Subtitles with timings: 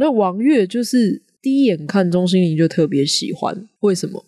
[0.00, 4.24] 那王月就是第一眼看钟欣怡就特别喜欢，为什么？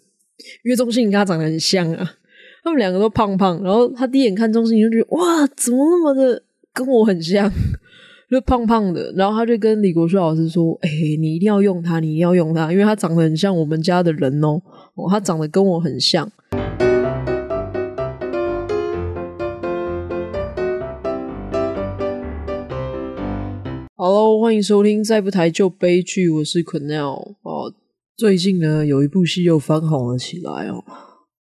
[0.63, 2.17] 因为钟欣怡跟他长得很像啊，
[2.63, 6.43] 他们两个都胖胖，然后他第一眼看钟欣怡就觉得哇，怎么那么的
[6.75, 7.51] 跟我很像，
[8.31, 14.61] 就胖胖的，然后他就跟李国修老师说：“哎、你一定要用他，你一定要用他，因为他长得很像我们家的人哦，
[14.95, 16.31] 哦，他长得跟我很像。”
[24.05, 27.73] Hello，欢迎收听《再不抬就悲剧》，我是 Quennel 哦。
[28.17, 30.83] 最近呢，有一部戏又翻红了起来哦，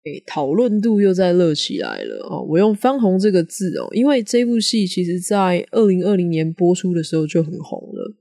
[0.04, 2.46] 诶，讨论度又在热起来了哦。
[2.48, 8.14] 我用“翻红”这个字哦，因为这部戏其实在二零二零年播出的时候就很红了，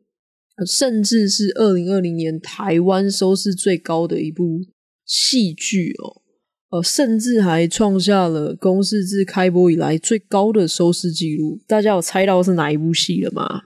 [0.65, 4.59] 甚至是二零二零年台湾收视最高的一部
[5.05, 6.21] 戏剧哦，
[6.71, 11.59] 呃，甚至还创下了公视自开播以来最高的收视纪录。
[11.67, 13.61] 大家有猜到是哪一部戏了吗？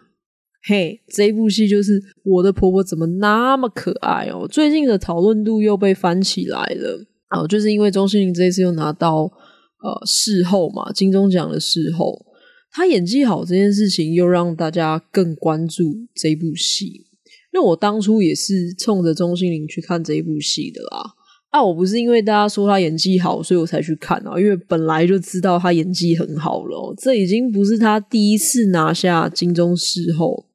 [0.61, 4.45] 嘿，这部戏就是我的婆婆怎么那么可爱哦！
[4.47, 12.25] 最近的讨论度又被翻起来了哦，就是因为钟欣凌这一次又拿到呃视后嘛，金钟奖的视后，
[12.71, 17.05] 她演技好这件事情又让大家更关注这部戏。
[17.53, 21.13] 那我当初也是冲着钟欣凌去看这一部戏的啦。
[21.51, 26.93] 啊，我不是因为大家说她演技好，所以我才去看啊，因为本来就知道她演技很好了哦。
[26.97, 30.48] 这已经不是她第一次拿下金钟视后。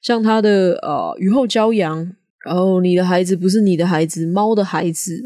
[0.00, 2.12] 像他的呃雨后骄阳，
[2.44, 5.20] 然后你的孩子不是你的孩子，猫的孩子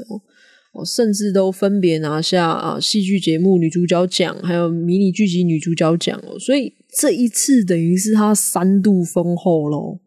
[0.73, 10.01] 哦，甚至都分别拿下啊戏剧节目女主角奖，还有迷你剧集女主角奖哦，所以这一次等于是他三度封后咯。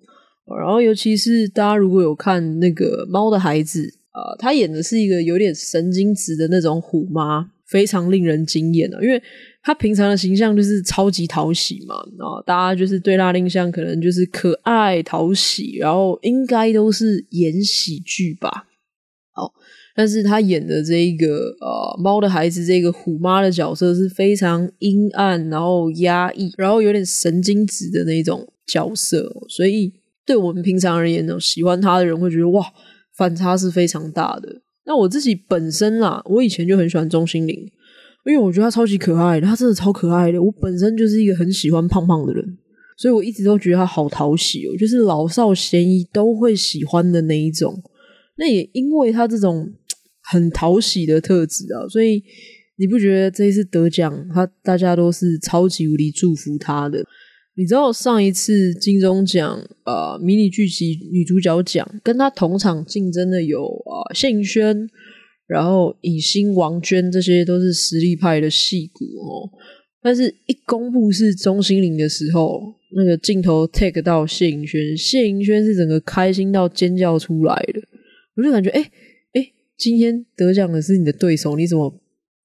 [0.60, 9.22] 然后尤其是大家如果有看那个猫的孩子啊，他演的是一个有点神经质的那种虎妈，非常令人惊艳啊，因为。
[9.64, 18.66] 他平常的形象就是超级讨喜嘛，然后大家就是对他的印象可能就是可爱讨喜，然后应该都是演喜剧吧。
[19.34, 19.52] 好，
[19.94, 29.92] 但是他演的这个呃猫的孩子这个虎妈的角色是非常阴暗，然后压抑，然后有点神经质的那种角色，所以
[30.26, 32.66] 对我们平常而言呢，喜欢他的人会觉得哇，
[33.18, 34.62] 反差是非常大的。
[34.88, 37.70] 那我自己本身啦，我以前就很喜欢钟欣凌。
[38.26, 40.42] 因为我觉得她超级可爱的，她真的超可爱的。
[40.42, 42.58] 我本身就是一个很喜欢胖胖的人，
[42.98, 47.82] 所以我一直都觉得她好讨喜哦，就是老少咸宜都会喜欢的那一种。
[48.38, 49.72] 那也因为她这种
[50.24, 52.22] 很讨喜的特质啊，所以
[52.78, 57.02] 你不觉得这一次得奖，他大家都是超级无敌祝福他的？
[57.58, 64.88] 你知道上一次金钟奖呃迷你剧集女主角奖跟她同场竞争的有啊谢盈萱。
[65.48, 69.50] 然后影星王娟，这些都是实力派的戏骨哦，
[70.02, 72.62] 但是一公布是钟欣凌的时候，
[72.94, 77.80] 那个镜头 take 到谢盈萱，谢盈萱是整个开心到尖叫出来的，
[78.36, 78.82] 我就感觉，哎
[79.36, 81.98] 哎，今天得奖的是你的对手，你怎么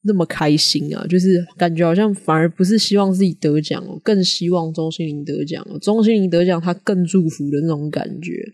[0.05, 1.07] 那么开心啊？
[1.09, 8.53] 就是感觉好像反而不是希望自己得奖哦，更希望钟欣凌得奖，钟欣凌得奖他更祝福的那种感觉。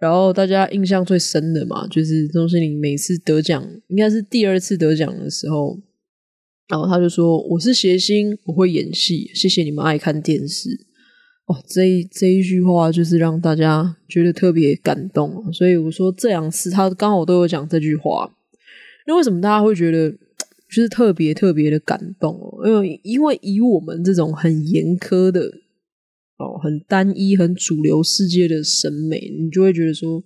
[0.00, 5.78] 然后大家印象最深的嘛，就是钟欣凌每次得奖，应该是第二次得奖的时候，
[6.68, 10.86] 然后他就说：“我是谐星，我会演戏，谢谢你们爱看电视。”
[11.46, 18.34] 哦，这一这一句话就是让大家觉得特别感动，所以我说这两次他刚好都有讲这句话。
[19.06, 20.14] 那为什么大家会觉得
[20.68, 22.66] 就是特别特别的感动哦？
[22.66, 25.50] 因为因为以我们这种很严苛的。
[26.40, 30.22] 哦，很单一、很主流世界的审美，你就会觉得说，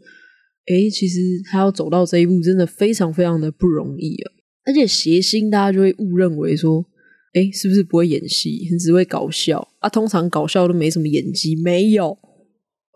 [0.66, 4.32] 哎，其实他要走到这一步，真的非常非常的不容易啊！
[4.66, 6.84] 而且谐星，大家就会误认为说，
[7.32, 9.88] 哎，是不是不会演戏，很只会搞笑啊？
[9.88, 12.18] 通常搞笑都没什么演技，没有。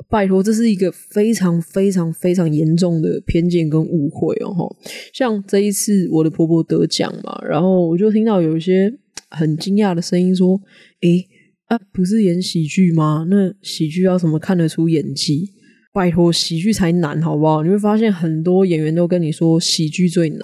[0.08, 4.76] 拜托，这是一个非常非常非常严重的偏见跟误会哦！
[5.12, 8.92] 像这一次我的婆婆得奖嘛，然后我就听到有一些
[9.30, 10.60] 很惊讶的声音说，
[11.02, 11.26] 诶。
[11.66, 13.26] 啊，不是演喜剧吗？
[13.28, 15.50] 那喜剧要怎么看得出演技？
[15.92, 17.64] 拜托，喜剧才难，好不好？
[17.64, 20.40] 你会发现很多演员都跟你说喜剧最难。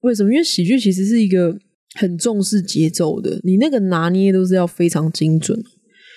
[0.00, 0.32] 为什么？
[0.32, 1.56] 因为喜剧其实是一个
[1.94, 5.62] 很重视节奏的，你那个拿捏都是要非常精准。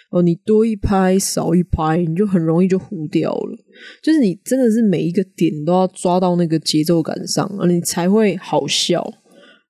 [0.10, 3.58] 哦，你多一拍少一拍，你就很容易就糊掉了。
[4.02, 9.06] 就是你真的是每一个点都要抓到那个节奏感上，而你才会好笑。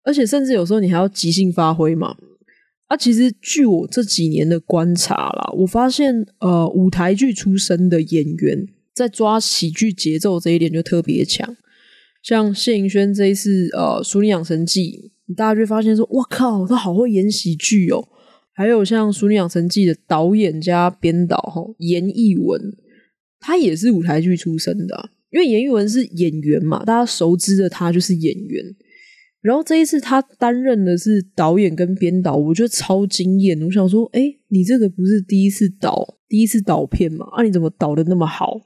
[0.04, 2.16] 而且甚至有时候你还要即兴发挥嘛。
[2.86, 11.58] 啊，其实据我这几年的观察啦，我发现呃，舞台剧出身的演员在抓喜剧节奏这一点就特别强。
[12.24, 18.08] 像谢盈萱这一次呃《俗女养成记》，大家就会发现说，哇靠，他好会演喜剧哦。
[18.58, 22.60] 还有像《俗女养成记》的导演加编导哈，严艺文，
[23.40, 28.66] 他也是舞台剧出身的，因为严艺文是演员嘛，大家熟知的他就是演员。
[29.42, 33.62] 然后这一次他担任的是导演跟编导，我觉得超惊艳。
[33.62, 37.28] 我想说，哎，你这个不是第一次导第一次导片嘛？
[37.34, 38.60] 啊，你怎么导的那么好？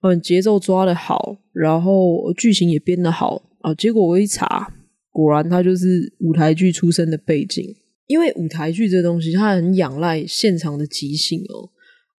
[0.00, 3.74] 嗯，节奏抓得好，然后剧情也编得好啊。
[3.74, 4.72] 结果我一查，
[5.10, 7.76] 果然他就是舞台剧出身的背景。
[8.06, 11.70] 因为舞台剧这东西，它很仰赖现场的即兴哦。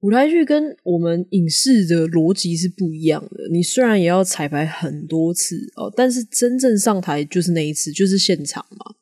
[0.01, 3.49] 舞台剧跟我们影视的逻辑是不一样的。
[3.51, 8.95] 你虽然也要彩排很多次哦，但是真正上台就是那一次，就是现场嘛。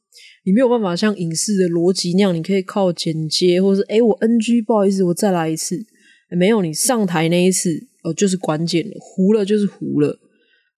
[0.45, 5.85] 你没有办法像影视的逻辑那样，你可以靠剪接，或者是诶我 NG，不好意思，我再来一次。
[6.37, 7.69] 没有，你上台那一次
[8.03, 10.17] 哦，就是关键了，糊了就是糊了。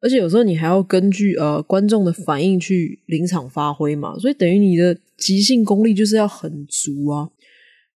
[0.05, 7.27] 而且有时候你还要根据呃观众的反应去临场发挥嘛，所以等于你的即兴功力就是要很足啊。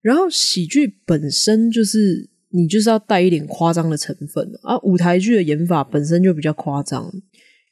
[0.01, 7.11] 然后喜剧本身就是你就是要带一点夸张的成分啊，舞台剧的演法本身就比较夸张，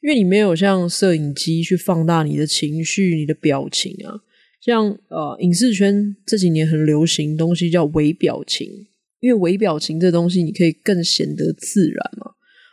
[0.02, 4.20] 因为你没有像摄影机去放大你的情绪、你的表情啊。
[4.60, 8.86] 像呃影视圈这几年很流行东西叫微表情，
[9.18, 12.27] 因为微表情这东西你可以更显得自然嘛。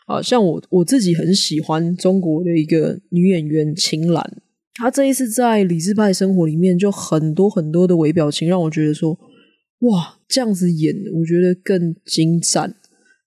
[0.06, 4.24] 啊，像我我自己很喜欢中国的一个女演员秦岚，
[4.76, 9.18] 她这一次在《理智派生活》里面就很多很多的微表情，让我觉得说，
[9.80, 12.76] 哇，这样子演，我觉得更精湛。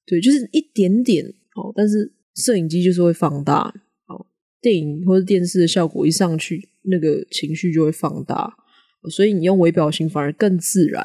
[0.06, 1.26] 对，就是一点点
[1.56, 3.74] 哦，但是摄影机就是会放大
[4.06, 4.26] 哦，
[4.60, 8.54] 电影或者电视的效果一上去，那个情绪就会放大，
[9.10, 11.04] 所以你用微表情反而更自然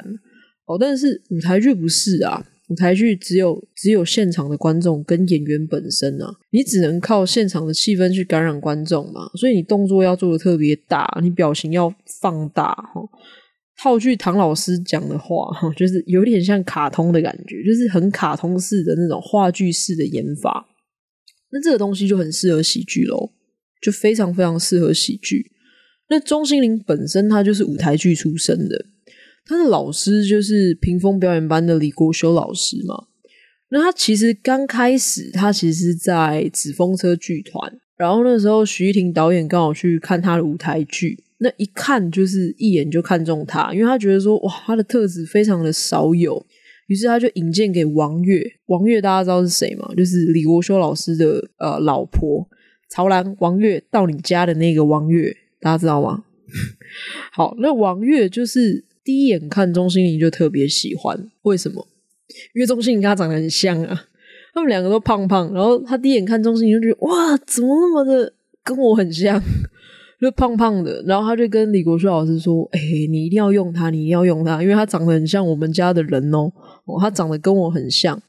[0.68, 0.78] 哦。
[0.80, 2.48] 但是舞台剧不是啊。
[2.74, 13.08] 舞台剧只有只有现场的观众跟演员本身啊，你只能靠现场的气氛去感染观众嘛，所以你动作要做的特别大，你表情要放大哈。
[13.78, 20.66] 套句唐老师讲的话，就是有点像卡通的感觉，就是很卡通式的那种话剧式的演法。
[21.52, 23.34] 那这个东西就很适合喜剧喽，
[23.84, 25.52] 就非常非常适合喜剧。
[26.10, 28.86] 那钟欣凌本身他就是舞台剧出身的。
[29.46, 33.08] 他的老师就是屏风表演班的李国修老师嘛。
[33.70, 46.46] 那他其实刚开始，他其实是在紫风车剧团，然后那时候徐誉庭导演刚好去看他的舞台剧，那一看就是一眼就看中他，因为他觉得说哇，他的特质非常的少有，
[46.86, 48.44] 于是他就引荐给王月。
[48.68, 49.92] 王月大家知道是谁吗？
[49.98, 52.48] 就是李国修老师的呃老婆
[52.92, 53.36] 曹兰。
[53.40, 56.24] 王月到你家的那个王月，大家知道吗？
[57.34, 58.86] 好，那王月就是。
[59.04, 61.88] 第一眼看钟欣怡就特别喜欢，为什么？
[62.56, 64.06] 因为钟欣怡跟他长得很像啊，
[64.54, 68.34] 他们两个都胖胖，然后他第一眼看钟欣怡就觉得哇，怎么那么的
[68.64, 69.42] 跟我很像，
[70.22, 71.04] 就胖胖的。
[71.06, 72.80] 然后他就跟李国修老师说：“哎、
[73.10, 76.52] 你一定要用他，你一定要用他，因为他长得很像我们家的人哦，
[76.86, 78.22] 哦，他长得跟我很像。”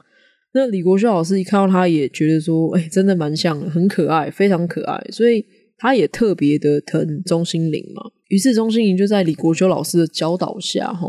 [0.53, 5.45] 那李国修老师一看到他也觉得说：“哎、真的蛮像的，很可爱，非常可爱。”所以。
[5.77, 11.09] 他也特别的疼钟欣凌嘛，于是钟欣凌就在李国修老师的教导下，哈，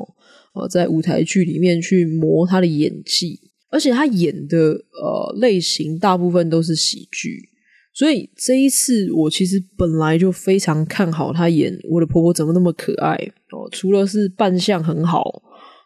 [0.54, 3.40] 呃，在舞台剧里面去磨他的演技，
[3.70, 7.50] 而且他演的呃类型大部分都是喜剧，
[7.94, 13.16] 所以这一次我其实本来就非常看好他演《我的婆婆怎么那么可爱》
[13.56, 15.44] 哦，除了是扮相很好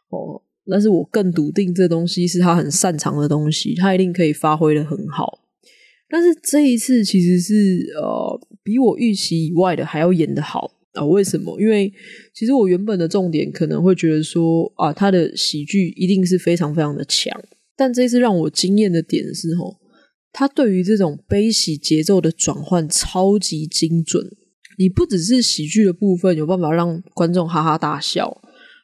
[0.10, 5.40] 哦，但是我更笃定这东西是他很擅长的东西，他一定可以发挥得很好。
[6.12, 7.54] 但是这一次其实是
[7.96, 11.04] 呃比我预期以外的还要演得好啊？
[11.04, 11.60] 为什么？
[11.60, 11.92] 因为
[12.36, 17.34] 其实我原本的重点可能会觉得说啊，他的喜剧一定是非常非常的强。
[17.76, 19.78] 但这一次让我惊艳的点是吼，
[20.32, 24.24] 他对于这种悲喜节奏的转换超级精准。
[24.78, 28.40] 你不只是喜剧的部分有办法让观众哈哈大笑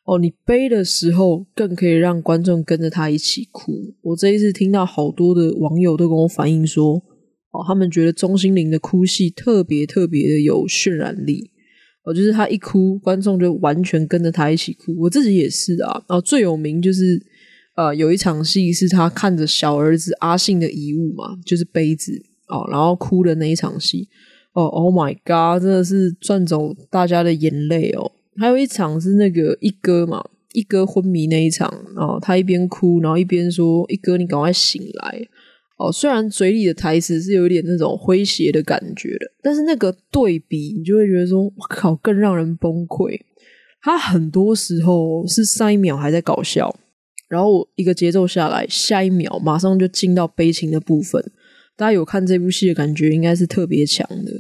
[0.07, 3.71] 哦，你悲的时候更可以让观众跟着他一起哭。
[4.01, 7.03] 我这一次听到好多的网友都跟我反映说。
[7.55, 11.51] 哦，他们觉得钟欣凌的哭戏特别特别的有渲染力，
[12.03, 14.95] 哦，就是他一哭，观众就完全跟着他一起哭。
[15.00, 16.03] 我自己也是啊。
[16.07, 17.21] 哦，最有名就是
[17.75, 24.07] 呃，有一场戏是他看着小儿子阿信的遗物嘛，就是杯子哦，然后哭的那一场戏。
[24.53, 28.13] 哦，Oh my God，真的是赚走大家的眼泪哦。
[28.38, 35.27] 还有一场是那个一哥嘛，一哥昏迷那一场，哦，他一边哭，然后一边说：“一哥，你赶快醒来。”
[35.77, 43.20] 哦，虽然嘴里的台词是有点那种诙谐的感觉的，但是那个对比，你就会觉得说，我靠，更让人崩溃。
[43.82, 46.74] 他很多时候是上一秒还在搞笑，
[47.27, 51.22] 然后一个节奏下来，下一秒马上就进到悲情的部分。
[51.75, 54.32] 大家有看这部戏的感觉，应该是特别强的。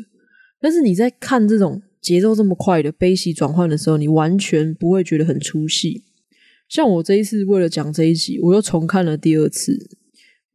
[0.61, 6.05] 但是你在看这种节奏这么快的悲喜转换的时候，你完全不会觉得很出戏。
[6.69, 9.77] 像我这一次为了讲这一集，我又重看了第二次。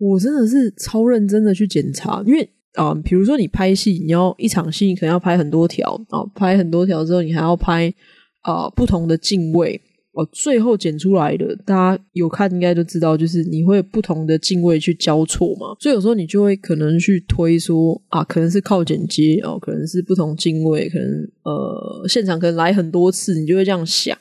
[0.01, 2.43] 我真的是超认真的去检查，因为
[2.75, 7.93] 啊、呃，比如说你拍戏，你要一场戏，可能要拍很多条啊，拍很多条之后，你还要拍
[8.41, 9.81] 啊、不同的镜位。
[10.13, 21.07] 哦，最后剪出来的，大家有看应该都知道，就是你会不同的镜位去交错嘛，所以有时候你就会可能去推说啊，可能是靠剪接哦，可能是不同镜位，可能
[21.45, 24.19] 呃现场可能来很多次，你就会这样想。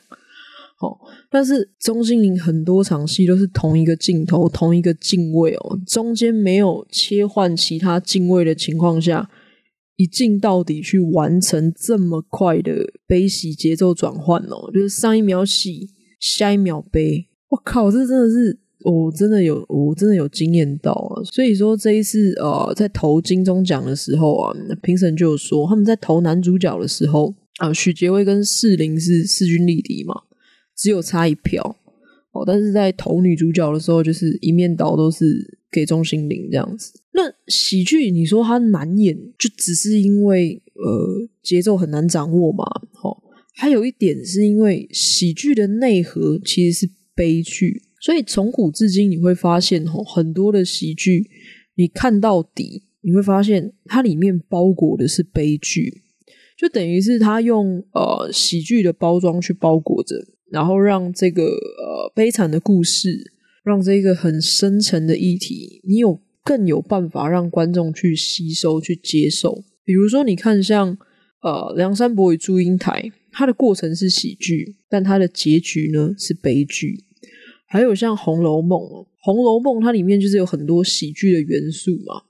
[0.78, 0.96] 哦，
[1.30, 9.30] 但是钟欣凌很多场戏都是同一个镜头、同一个镜位哦，中间没有切换其他镜位的情况下。
[9.96, 21.20] 一镜到底去完成这么快的悲喜节奏转换哦，就是上一秒喜，下一秒悲，我靠，这真的是我、真的有我真的有惊艳到啊！
[21.24, 30.14] 所以说这一次呃，在投金钟奖的时候啊，评审就有说他们在投男主角的时候啊，许杰威跟士林是势均力敌嘛，
[30.80, 31.76] 只有差一票
[32.32, 35.58] 哦，但是在投女主角的时候，就是一面倒都是。
[35.72, 42.64] 给钟欣凌这样子，那喜剧你说它难演，就只是因为呃节奏很难掌握嘛？
[42.92, 43.16] 齁，
[43.54, 51.30] 还有一点是因为喜剧的内核其实是悲剧，所以从古至今你会发现齁，很多的喜剧
[51.76, 56.02] 你看到底你会发现它里面包裹的是悲剧，
[56.58, 60.16] 就等于是他用呃喜剧的包装去包裹着，
[60.50, 63.32] 然后让这个呃悲惨的故事。
[63.62, 69.62] 让这个很深沉的议题，你有更有办法让观众去吸收、去接受。
[69.84, 70.96] 比如说，你看像
[71.42, 77.04] 呃《梁山伯与祝英台》，它的过程是喜剧，但它的结局呢是悲剧。
[77.66, 78.80] 还有像《红楼梦》，
[79.20, 82.22] 《红楼梦》它里面就是有很多喜剧的元素嘛，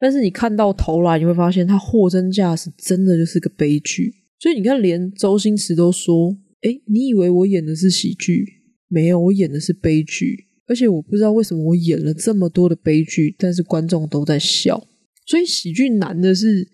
[0.00, 4.14] 但是你看到头来，你会发现它货真价实，真的就是个悲剧。
[4.40, 8.44] 所以你看，连周星驰都说：“诶，你以为我演的是喜剧？
[8.88, 14.86] 没有，我演的是悲剧。”而且我不知道为什么我演了这么多的悲剧，但是观众都在笑。
[15.26, 16.66] 所以喜剧难的是，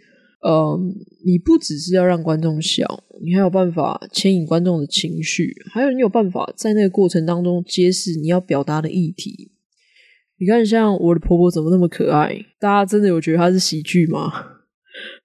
[0.43, 0.79] 呃，
[1.25, 2.87] 你不只是要让观众笑，
[3.25, 9.53] 你还有办法牵引观众的情绪，还有你有办法在那个过程当中揭示你要表达的议题。
[10.39, 12.39] 你看，像我的婆婆怎么那么可爱？
[12.61, 14.31] 大家真的有觉得她是喜剧吗？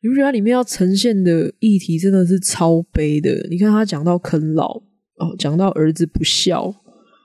[0.03, 3.47] 你不觉得它里面要呈现的议题真的是超悲的？
[3.49, 4.75] 你看他讲到啃老
[5.17, 6.75] 哦，讲到儿子不孝。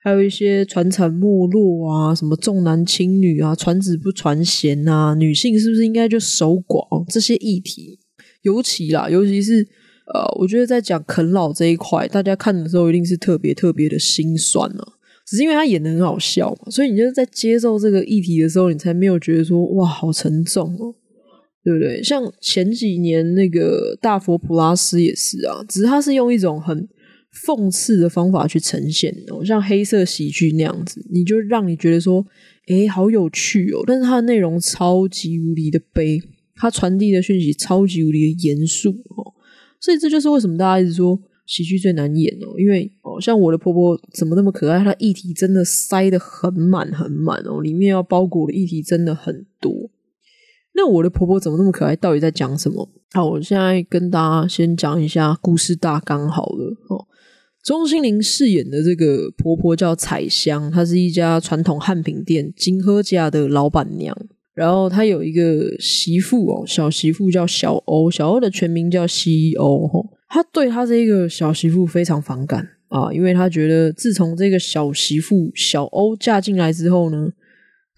[0.04, 7.04] 还有一些传产没落啊，什么重男轻女啊，传子不传贤啊，女性是不是应该就守寡？
[7.12, 7.98] 这些议题，
[8.42, 9.66] 尤其啦，尤其是
[10.14, 14.86] 呃，我觉得在讲啃老这一块，大家看的时候一定是特别特别的心酸啊。
[15.26, 20.94] 只是因为他演得很好笑嘛，所以你就是在接受这个议题的时候，你才没有觉得说哇，好沉重哦，
[21.68, 22.02] 对不对？
[22.02, 26.88] 像前几年那个大佛普拉斯也是啊，只是他是用一种很。
[27.46, 32.26] 讽刺的方法去呈现哦，像黑色喜剧那样子，你就让你觉得说，
[32.68, 33.84] 诶，好有趣哦。
[33.86, 36.20] 但是它的内容超级无敌的悲，
[36.56, 39.34] 它传递的讯息超级无敌的严肃哦。
[39.78, 49.90] 所以这就是为什么大家一直说喜剧最难演哦，因为哦，像我的婆婆怎么那么可爱，她议题真的塞得很满很满哦，里面要包裹的议题真的很多。
[50.78, 51.96] 那我的婆婆怎么那么可爱？
[51.96, 52.88] 到底在讲什么？
[53.12, 57.04] 好，我现在跟大家先讲一下故事大纲好了哦。
[57.64, 64.16] 钟欣凌饰演的这个婆婆叫彩香，她是一家传统汉品店金鹤家的老板娘。
[64.54, 69.90] 然后她有一个媳妇哦，小媳妇叫小欧，小欧的全名叫西欧。
[70.28, 77.28] 她对她这个小媳妇非常反感啊，因为她觉得自从这个小媳妇小欧嫁进来之后呢，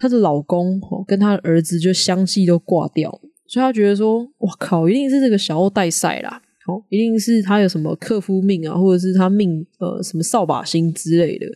[0.01, 3.09] 她的老公跟她的儿子就相继都挂掉，
[3.47, 11.47] 所以她觉得说：“哇靠，一定是这个小欧带赛啦。”哦，一定是他有什么克夫命啊，或者是他命呃什么扫把星之类的，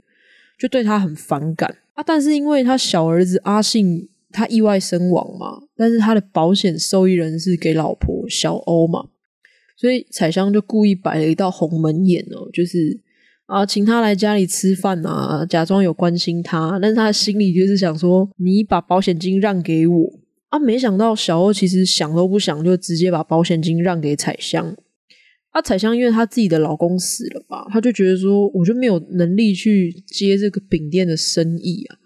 [0.59, 2.03] 就对他很反感啊。
[2.03, 9.07] 但是因为他小儿子阿信他意外身亡嘛，但是他的保险受益人是给老婆小欧嘛，
[9.77, 12.99] 所以彩香就故意摆了一道鸿门宴哦，就是
[13.47, 20.59] 啊请他来家里吃饭啊，假装有关心他，但是他心里就是想说，你把保险金让给我啊。
[20.59, 24.75] 没想到小欧其实想都不想，就直接把保险金让给彩香。
[25.51, 31.99] 啊，彩香因为她自己的老公死了吧，她就觉得说，我就没有能力去接这个饼店的生意啊。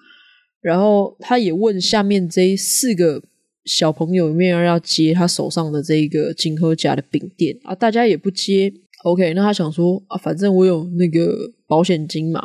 [0.60, 3.22] 然后她也问下面这四个
[3.64, 8.72] 小朋友有没有要接她手上的这一个金鹤家的饼店啊，大家也不接。
[9.04, 12.42] OK，那他想说啊，反正我有那个保险金嘛，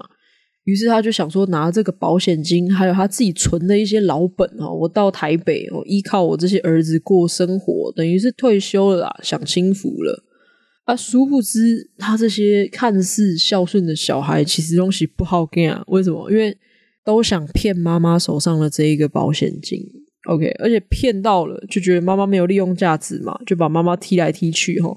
[0.65, 10.23] 于是他就想说，拿这个保险金，还有他自己存的一些老本哦，我到台北我，依靠我这些儿子过生活，等于是退休了啦，享清福了。
[10.85, 15.83] 啊，殊不知他这些看似孝顺的小孩，其实东西不好干啊。
[15.87, 16.29] 为什么？
[16.29, 16.57] 因为
[17.05, 19.79] 都想骗妈妈手上的这一个保险金
[20.29, 24.93] ，OK，而且骗到了就觉得妈妈没有利用价值嘛，就把妈妈踢来踢去，哈，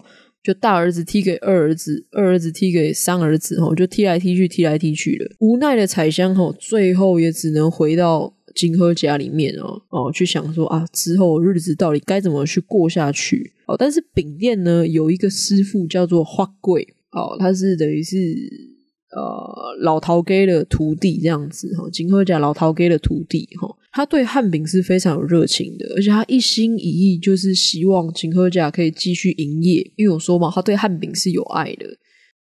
[0.46, 5.28] 就大儿子踢给二儿子，二儿子踢给三儿子，吼，就踢来踢去，踢来踢去的。
[5.40, 13.54] 无奈的彩香，吼，最后也只能回到金科家里面哦，哦，去想说啊，之后日子到底该怎么去过下去？
[13.66, 18.75] 哦，但是饼店呢，有一个师傅叫做花贵，哦，他是等于是。
[19.16, 31.86] 呃，老头家的徒弟这样子哈，金鹤甲老头家的徒弟哈，他对汉饼是非常有热情的，而且他一心一意就是希望金鹤甲可以继续营业，因为我说嘛，他对汉饼是有爱的。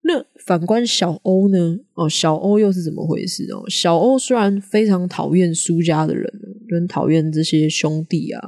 [0.01, 1.79] 那反观小欧呢？
[1.93, 3.63] 哦，小欧又是怎么回事哦？
[3.69, 6.29] 小欧虽然非常讨厌苏家的人，
[6.69, 8.41] 很讨厌这些兄弟啊，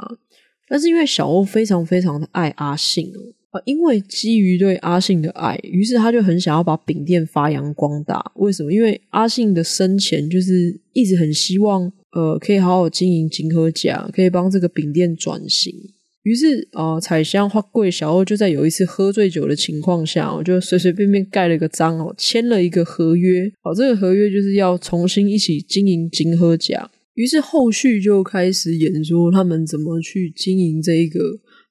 [0.68, 3.20] 但是因为小欧非常非常的爱阿信哦。
[3.52, 8.24] 啊，因为基于对阿信的爱，于是他就很想要把饼店发扬光大。
[8.36, 8.72] 为什么？
[8.72, 15.74] 因为阿信的生前就是一直很希望，呃，可以好好经营金和家，可以帮这个饼店转型。
[16.22, 23.52] 于是，呃，彩香花贵小欧就在有一次喝醉酒的情况下，我就随随便便盖了个章哦，签了一个合约。
[23.64, 26.92] 好，这个合约就是要重新一起经营金和家。
[27.16, 31.20] 于是后续就开始演说他们怎么去经营这一个。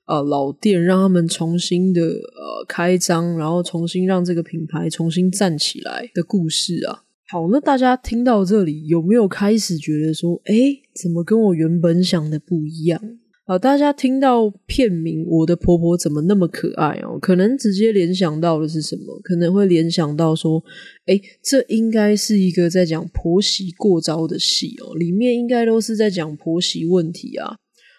[0.08, 7.02] 呃，老店让他们重新的呃开张，然后重新让这个品牌重新站起来的故事啊。
[7.30, 10.54] 好，那大家听到这里有没有开始觉得说，哎，
[10.94, 12.98] 怎么跟我原本想的不一样？
[13.46, 19.20] 好，大家听到片名《我的婆婆怎么那么可爱》哦，可能直接联想到的是什么？
[19.22, 20.62] 可能会联想到说，
[21.04, 27.56] 哎，这应该是一个在讲婆媳过招的戏哦，里面应该都是在讲婆媳问题啊。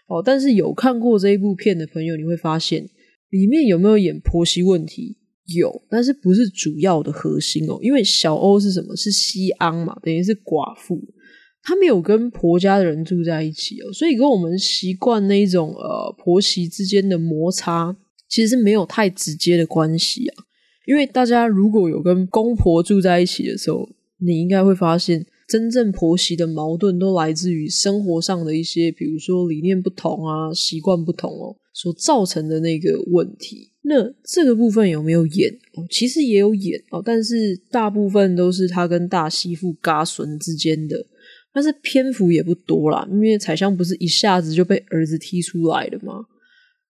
[0.10, 2.84] 哦，但是有看过这一部片的朋友，你会发现
[3.30, 5.18] 里面有没有演婆媳问题？
[5.56, 7.78] 有，但是不是主要的核心哦。
[7.82, 8.96] 因为小欧是什么？
[8.96, 11.00] 是西安嘛，等于是寡妇，
[11.62, 17.96] 她没有跟婆家的人住在一起哦，所以跟我们习惯那一种呃婆媳之间的摩擦，
[18.28, 20.44] 其实是没有太直接的关系啊。
[20.88, 25.26] 因为大家如果有跟公婆住在一起的时候，你应该会发现。
[25.50, 33.72] 真正婆媳的矛盾都来自于生活上的一些，比如说理念不同啊、习惯不同哦，所造成的那个问题。
[33.82, 35.52] 那这个部分有没有演？
[35.74, 41.04] 哦，其实也有演哦，但是大部分都是他跟大媳妇嘎孙之间的，
[41.52, 46.26] 但是篇幅也不多啦，因为彩香不是一下子就被儿子踢出来了吗？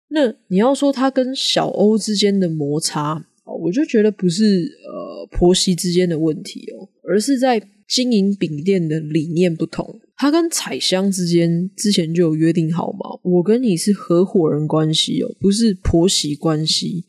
[0.10, 3.24] 那你要说他跟小欧之间的摩擦，
[3.62, 7.62] 我就觉得不是呃婆媳之间的问题哦，而是在。
[7.88, 17.06] 经营饼店的理念不同，他跟彩香之间之前就有约定好嘛，我跟你是合伙人关系哦，不是婆媳关系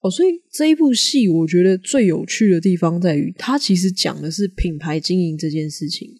[0.00, 0.10] 哦。
[0.10, 6.10] 所以这一部戏，我觉得最有趣的地方在于，它其实讲的是品牌经营这件事情，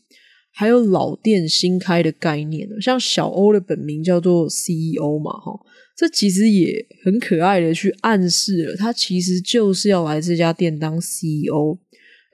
[0.53, 2.69] 还有老店新开的概念。
[2.81, 5.53] 像小欧的本名叫做 CEO 嘛，哈，
[5.97, 11.77] 这其实也很可爱的去暗示了，他其实就是要来这家店当 CEO。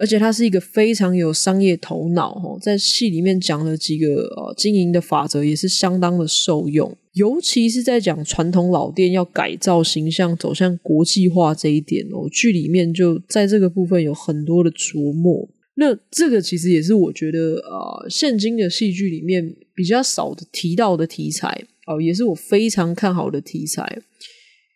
[0.03, 6.93] 而且他是一个非常有商业头脑，在戏里面讲了几个呃经营的法则，也是相当的受用。
[7.12, 15.49] 尤其是在讲传统老店要改造形象，走向国际化这一点哦，剧里面就在这个部分有很多的琢磨。
[15.77, 24.03] 那这个其实也是我觉得呃，现今的戏剧里面比较少的提到的题材哦，也是我非常看好的题材，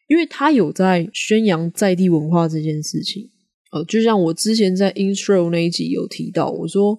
[0.06, 3.28] 因为他有在宣扬在地文化这件事情。
[3.84, 6.98] 就像我之前在 intro 那一集有提到，我说，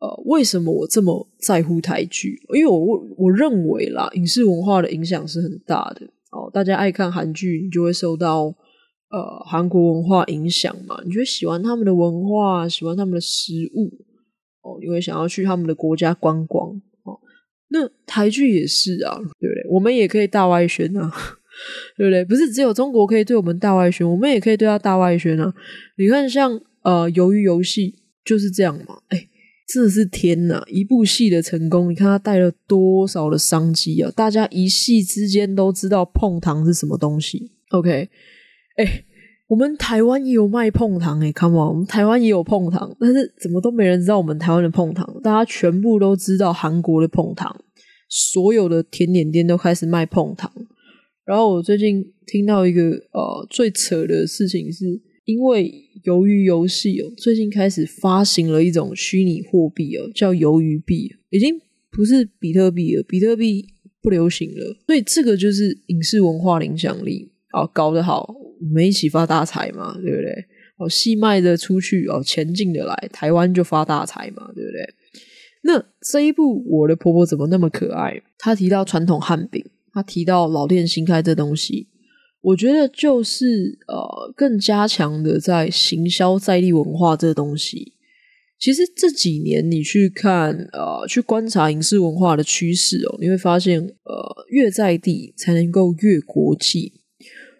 [0.00, 2.40] 呃，为什么我这么在乎台剧？
[2.54, 2.78] 因为我
[3.16, 6.06] 我认为啦，影视文化的影响是很大的。
[6.30, 8.44] 哦，大家爱看韩剧，你就会受到
[9.10, 13.90] 呃韩国文化影响嘛，你就会喜欢他们的文化，喜欢他们的食物，
[14.62, 16.70] 哦，你会想要去他们的国家观光。
[17.04, 17.20] 哦，
[17.68, 19.66] 那台剧也是啊，对不对？
[19.70, 21.12] 我们也可以大外宣啊。
[21.96, 22.24] 对不对？
[22.24, 25.52] 不是只有中国可以对我们大外宣，我们也可以对他大外宣啊！
[25.96, 27.94] 你看像，呃，鱿鱼游戏
[28.24, 28.98] 就是这样嘛。
[29.08, 29.28] 哎，
[29.72, 30.62] 真的是天哪！
[30.68, 34.10] 一部戏的成功，你看他带了多少的商机啊！
[34.14, 37.52] 大家一戏之间都知道碰糖是什么东西。
[37.70, 38.08] OK，
[38.76, 39.04] 哎，
[39.48, 45.06] 我们台湾也有卖碰糖哎，Come on，我们台湾也有碰糖，但是怎么都没人知道我们台湾的碰糖？
[45.22, 47.54] 大家全部都知道韩国的碰糖，
[48.08, 50.50] 所有的甜点店都开始卖碰糖。
[51.24, 55.72] 然后我最近听到一个呃最扯的事情是，因为
[56.04, 63.64] 鱿鱼游戏哦，最近开始发行了一种虚拟货币哦，叫鱿鱼币，已经不是比特币了，比特币
[64.00, 70.44] 不流行了，所以这个就是影视文化影响力哦，搞得好，我们一起发大财嘛，对不对？
[70.78, 74.94] 哦，戏卖的出去哦，钱进得来，台湾就发大财嘛，对不对？
[75.62, 78.20] 那这一部我的婆婆怎么那么可爱？
[78.38, 81.88] 她提到传统汉饼，他提到老店新开这东西，
[82.40, 87.92] 我觉得就是呃更加强的在行销在地文化这东西。
[88.58, 96.92] 其实这几年你去看呃去观察影视文化的趋势哦，你会发现呃越在地才能够越国际。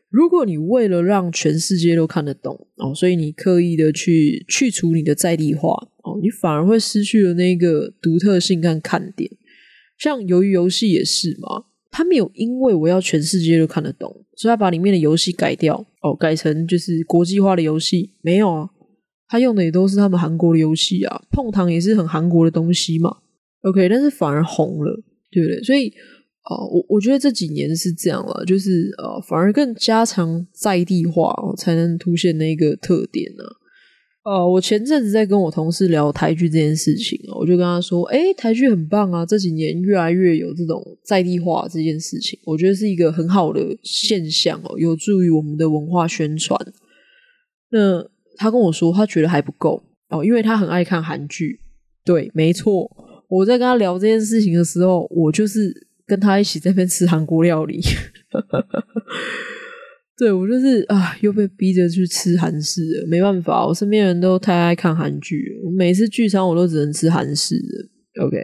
[0.09, 5.71] 如果你为了让全世界都看得懂哦，所以你刻意的去去除你的在地化
[6.05, 9.31] 哦，你反而会失去了那个独特性跟看点。
[9.99, 18.15] 像鱿鱼游戏也是嘛，他没有因为我要全世界都看得懂，所以他把里面的游戏改掉哦，改成就是国际化的游戏。
[18.23, 18.71] 没有啊，
[19.29, 23.19] 他用的也都是他们韩国的游戏啊，碰糖也是很韩国的东西嘛。
[23.63, 25.01] OK，但是反而红了，
[25.31, 25.63] 对不对？
[25.63, 25.93] 所以。
[26.45, 33.45] 哦、我我觉得这几年是这样了，就是呃，反而更加强在地化，才能凸显那个特点呢。
[34.25, 46.59] 呃，我前阵子在跟我同事聊台剧这件事情，我就跟他说，诶，台剧很棒啊，这几年越来越有这种在地化这件事情，我觉得是一个很好的现象哦，有助于我们的文化宣传。
[47.71, 48.07] 那
[48.37, 51.61] 他跟我说，他觉得还不够哦，因为他很爱看韩剧。
[52.05, 52.91] 对，没错，
[53.29, 55.89] 我在跟他聊这件事情的时候，我就是。
[56.05, 57.81] 跟他一起在那边吃韩国料理，
[60.19, 67.57] 对，我就是啊，又被逼着去吃韩式，没办法，我身边人都太爱看韩剧，我每次聚餐我都只能吃韩式。
[68.21, 68.37] OK，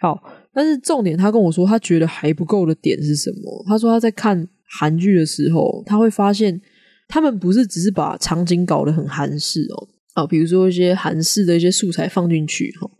[0.00, 0.20] 好，
[0.52, 3.64] 但是重点，他跟我说他觉得还不够的点是什么？
[3.68, 4.46] 他说他在看
[4.78, 6.60] 韩剧的时候，他会发现
[7.06, 12.90] 他们不是只是把场景搞得很韩式哦，啊，比如说一些韩式的一些素材放进去哈，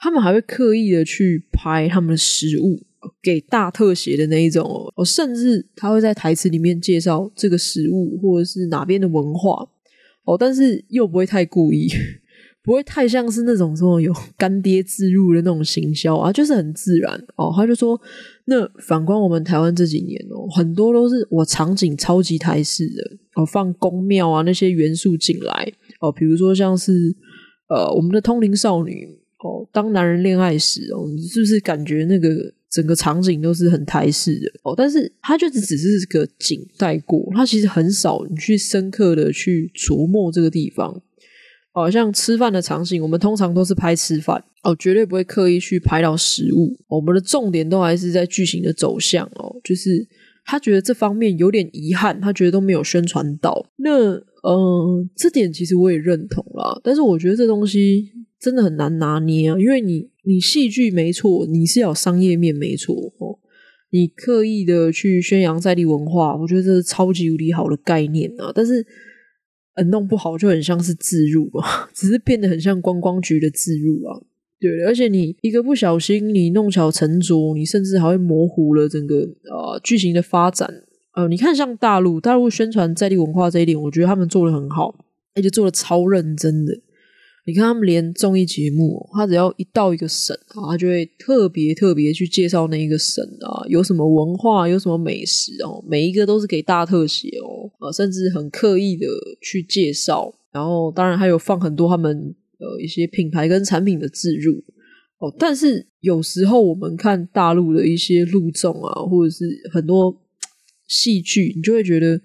[0.00, 2.86] 他们还会刻意的去拍他们的食物。
[3.22, 4.64] 给大特写的那一种
[4.96, 9.68] 哦，甚至他会在台词里面介绍这个食物或者是哪边的文化
[10.24, 11.88] 哦，但是又不会太故意，
[12.64, 17.52] 不会太像是那种什么有干爹自入的那种行销啊，就是很自然哦。
[17.54, 18.00] 他就说，
[18.46, 23.02] 那反观我们台湾这几年哦，很多都是我场景超级台式的
[23.34, 27.14] 哦，放宫庙啊那些元素进来哦，比如说像是
[27.68, 29.06] 呃我们的通灵少女
[29.40, 32.54] 哦，当男人恋爱时哦，是不是感觉那个？
[32.74, 41.00] 整个场景都是很台式的哦，但是它就只只是个景带过，它其实很少你去深刻的去琢磨这个地方。
[41.72, 46.76] 哦，像吃饭的场景，我们通常都是拍吃饭哦，绝对不会刻意去拍到食物。
[46.88, 50.04] 我们的重点都还是在剧情的走向哦，就是
[50.44, 53.64] 他觉得这方面有点遗憾，他觉得都没有宣传到。
[53.76, 58.10] 那嗯，这点其实我也认同啦，但是我觉得这东西
[58.40, 60.12] 真的很难拿捏啊，因为你。
[60.26, 63.38] 你戏剧没错，你是有商业面没错哦。
[63.90, 68.50] 你刻意的去宣扬在地文化，我觉得这是超级无敌好的概念啊。
[68.52, 68.84] 但是，
[69.74, 74.20] 呃，弄不好就很像是置入啊， 只是变得很像观光局的置入啊。
[74.58, 80.68] 对，而且你一个不小心，你弄巧成拙，你甚至还会模糊了整个呃剧情的发展。
[81.14, 84.92] 呃，你看像大陆，大陆宣传在地文化这一点，我觉得他们做的很好，
[85.34, 86.72] 而且做的超认真的。
[87.46, 99.06] 你看他们连综艺节目，他只要一到一个省啊，他就会特别特别去介绍那一个省啊，有什么文化，有什么美食哦，每一个都是给大特写哦，啊，甚至很刻意的
[99.42, 104.64] 去介绍，然后当然还有放很多他们呃一些品牌跟产品的置入
[105.18, 110.18] 哦，但是有时候我们看大陆的一些录综啊，或者是很多
[110.88, 112.22] 戏剧，你就会觉得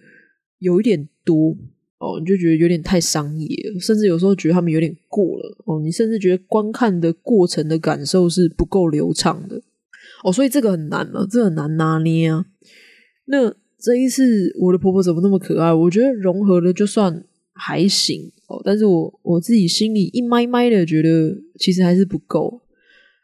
[0.59, 1.57] 有一点多。
[1.99, 3.47] 哦，你就觉得有点太商业，
[3.79, 5.81] 甚至有时候觉得他们有点过了哦。
[5.81, 9.61] 你甚至觉得观看的过程的感受是不够流畅的
[10.23, 12.45] 哦，所以这个很难啊，这很难拿捏啊。
[13.25, 15.73] 那这一次我的婆婆怎么那么可爱？
[15.73, 22.61] 我觉得融合的就算还行哦，但是我我自己心里一麦麦的觉得其实还是不够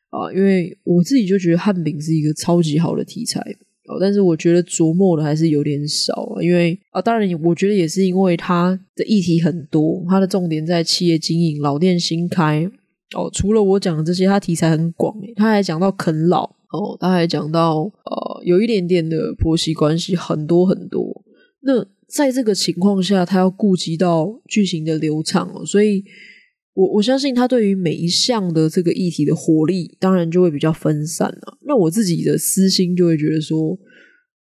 [0.10, 3.42] 啊，因为我自己就觉得汉饼是一个超级好的题材。
[3.88, 12.70] 哦，但是我觉得琢磨的还是有点少，因为啊，当然，我觉得也是因为它的议题很多，它的重点在企业经营、老店新开。
[13.16, 21.24] 哦，除了我讲的这些，它题材很广，他还讲到啃老，哦，他还讲到呃，有一点点的婆媳关系，很多很多。
[21.62, 26.04] 那在这个情况下，他要顾及到剧情的流畅哦，所以。
[26.76, 31.58] 我我相信他对于每一项的这个议题的火力，当然就会比较分散了。
[31.62, 33.58] 那我自己的私心就会觉得说，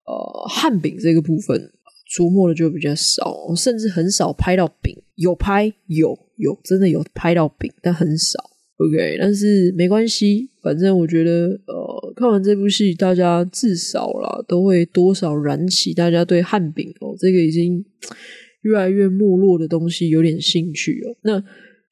[0.05, 1.71] 呃，汉饼这个部分
[2.13, 4.93] 琢磨的就比较少，甚至很少拍到饼。
[5.15, 8.37] 有拍有有，真的有拍到饼，但很少。
[8.79, 17.85] OK，但是没关系，反正我觉得，呃，看完这部戏，大家至少啦都会多少燃起大家对汉饼哦这个已经
[18.63, 21.15] 越来越没落的东西有点兴趣哦。
[21.21, 21.41] 那。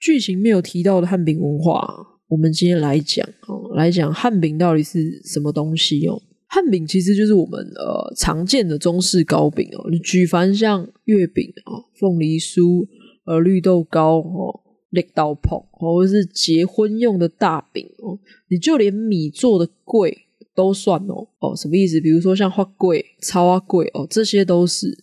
[0.04, 1.88] 剧情没有提到的汉饼文化，
[2.28, 6.22] 我们今天来讲哦，来讲汉饼到底是什么东西哦？
[6.48, 12.86] 汉饼其实就是我们呃常见的中式糕饼哦，你举凡像月饼哦、凤梨酥、
[13.24, 20.14] 呃绿豆糕哦、绿豆椪，或者是结婚用的大饼哦，你就连米做的粿
[20.54, 22.02] 都算哦哦，什么意思？
[22.02, 25.03] 比如说像花粿、草仔粿哦，这些都是。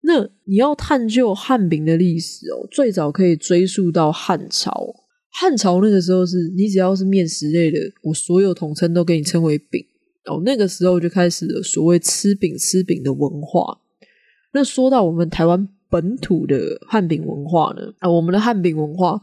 [0.00, 4.94] 那你要探究汉饼的历史哦，最早可以追溯到汉朝。
[5.30, 9.84] 汉朝那个时候是你只要是面食类的，我所有统称都给你称为饼。
[10.26, 13.80] 哦，那个时候就开始了所谓吃饼吃饼的文化。
[14.52, 19.20] 那说到我们台湾本土的汉饼文化呢，啊，我们的汉饼文化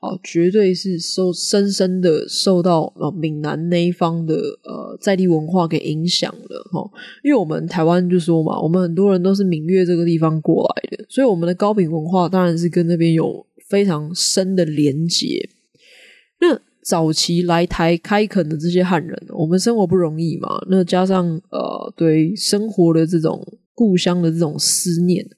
[0.00, 6.88] 啊，绝对是受深深的受到啊闽南那一方的呃在地文化给影响了哈。
[7.24, 15.48] 因为我们台湾就说嘛，我们很多人都是闽粤这个地方过来的，所以我们的糕饼文化当然是跟那边有非常深的连结。
[16.40, 20.48] 那早期来台开垦的这些汉人，我们生活不容易嘛。
[20.70, 25.28] 那加上呃，对生活的这种故乡的这种思念，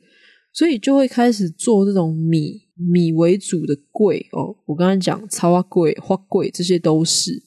[0.53, 4.57] 所以就会开始做这种米米为主的贵哦。
[4.66, 7.43] 我刚才讲草仔粿、花贵，这些都是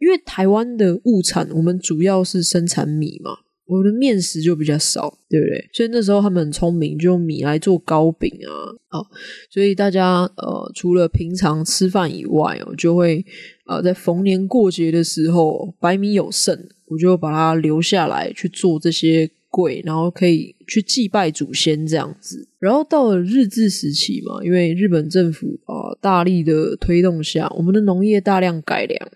[0.00, 3.30] 因为台湾的物产，我们主要是生产米嘛。
[3.66, 5.68] 我们的面食就比较少，对不对？
[5.74, 8.98] 所以那时候他们很聪明，就用米来做糕饼啊。
[8.98, 9.06] 哦，
[9.50, 13.22] 所以大家呃，除了平常吃饭以外哦，就会
[13.66, 22.48] 呃，在逢年过节的时候，白米有剩，我就把它留下来去做这些贵，然后可以去祭拜祖先这样子。
[22.58, 29.10] 然后到了日治时期嘛，因为日本政府啊，大力的推动下，我们的农业大量改良。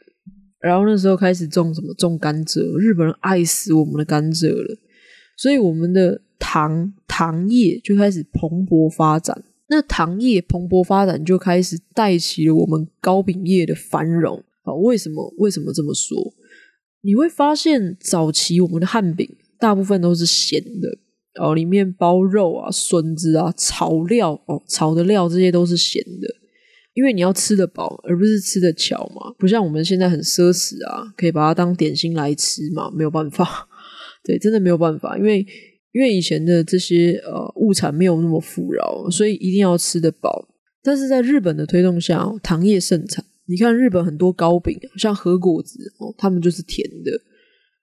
[0.60, 4.78] 然后那时候开始种什么种甘蔗，日本人爱死我们的甘蔗了，
[5.36, 9.44] 所以我们的糖糖业就开始蓬勃发展。
[9.68, 14.42] 那糖业蓬勃发展就开始带起了我们糕饼业的繁荣。
[14.62, 15.34] 啊，为什么？
[15.38, 16.16] 为什么这么说？
[17.00, 19.28] 你会发现早期我们的汉饼
[19.62, 20.88] 大部分都是咸的，
[21.40, 26.26] 哦，里面包肉啊、笋子啊、炒料哦、炒的料这些都是咸的。
[26.94, 33.68] 因为你要吃得饱，而不是吃得巧嘛，不像我们现在很奢侈啊，可以把它当点心来吃嘛，没有办法，
[34.26, 35.46] 对，真的没有办法，因为
[35.92, 40.48] 因为以前的这些呃物产没有那么富饶，所以一定要吃得饱。
[40.82, 47.12] 但是在日本的推动下，糖业盛产，你看日本很多糕饼，像和果子哦，他们就是甜的，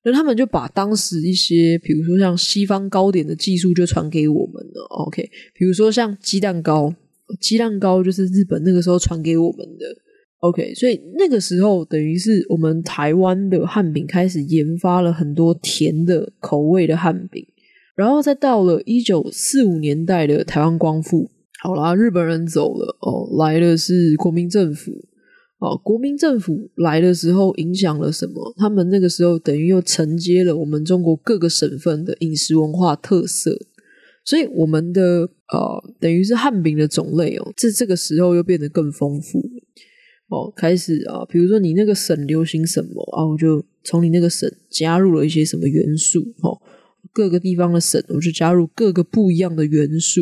[0.04, 6.94] 那他们就把当时一些，比如说像西方糕点的技术就传给我们了，OK，比如说像鸡蛋糕。
[7.40, 9.86] 鸡蛋糕就是日本那个时候传给我们的
[10.40, 17.46] ，OK，所以那个时候等于是我们台湾的汉饼开始研发了很多甜的口味的汉饼，
[17.96, 21.30] 然后再到了一九四五年代的台湾光复，
[21.62, 24.92] 好啦，日本人走了哦，来的是国民政府
[25.60, 28.54] 哦，国民政府来的时候影响了什么？
[28.58, 33.60] 他们那个时候等于又承接了我们中国各个省份的饮食文化特色。
[34.26, 39.40] 所以我们的呃，等于是汉饼的种类哦，这这个时候又变得更丰富
[40.30, 40.54] 哦。
[40.56, 46.62] 开始啊，比如说你那个省流行什么啊，我就从你那个省加入了一些什么元素哦。
[47.12, 50.22] 各个地方的省，我就加入各个不一样的元素。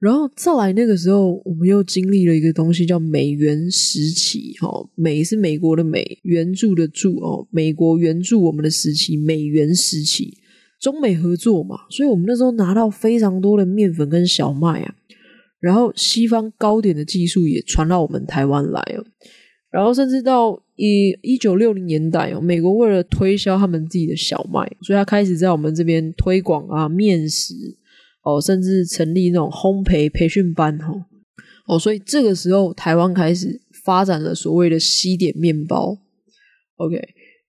[0.00, 4.88] 然后再来那个时候，我们又经历了一个东西叫美元时期哦。
[4.94, 10.38] 美是美国的美，援助的助哦，美国援助我们的时期，美元时期。
[10.80, 14.94] 中美合作嘛，所以我们那时候拿到非常多的面粉跟小麦啊，
[15.58, 19.04] 然后西方糕点的技术也传到我们台湾来哦，
[19.72, 27.54] 然后甚至到一一九六零年代哦，美国为了推销他们自己的小麦，所以他开始在我们这边推广啊面食
[28.28, 31.04] 哦，甚至成立那种烘焙培训班哦
[31.66, 35.96] 哦，所以这个时候台湾开始发展了所谓的西点面包
[36.76, 36.96] ，OK。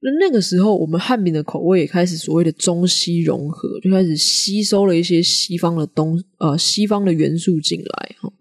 [0.01, 8.31] 那那个时候，我们汉饼的口味也开始所谓的中西融合，就开始吸收了一些西方的东呃西方的元素进来哈。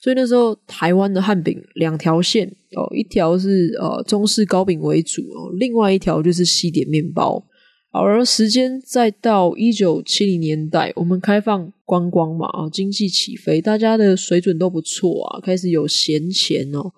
[0.00, 7.46] 所以那时候台湾的汉饼两条线哦，一条是呃中式糕饼为主哦，另外一条就是西点面包。
[7.92, 16.92] 而时间再到一九七零年代，我们开放观光嘛啊，经济起飞，大家的水准都不错啊，开始有闲钱哦。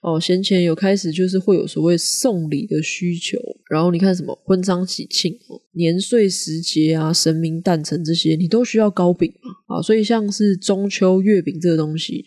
[0.00, 3.38] 哦，闲钱有开始就是会有所谓送礼的需求，
[3.70, 5.34] 然后你看什么婚丧喜庆、
[5.72, 12.26] 年岁时节啊、神明诞辰这些，你都需要糕饼嘛啊，所以像是中秋月饼这个东西，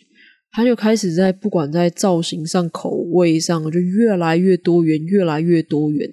[0.50, 6.12] 它就开始在不管在造型上、口味上，就越来越多元，越来越多元。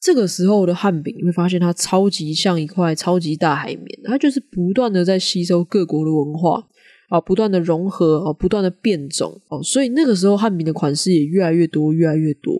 [0.00, 6.66] 这个时候的汉饼，你会发现它超级像一块超级大海绵，它就是不断的在吸收各国的文化。
[7.10, 12.54] 啊，不断的融合啊，不断的变种哦，所以那个时候汉饼的款式也越来越多，越来越多，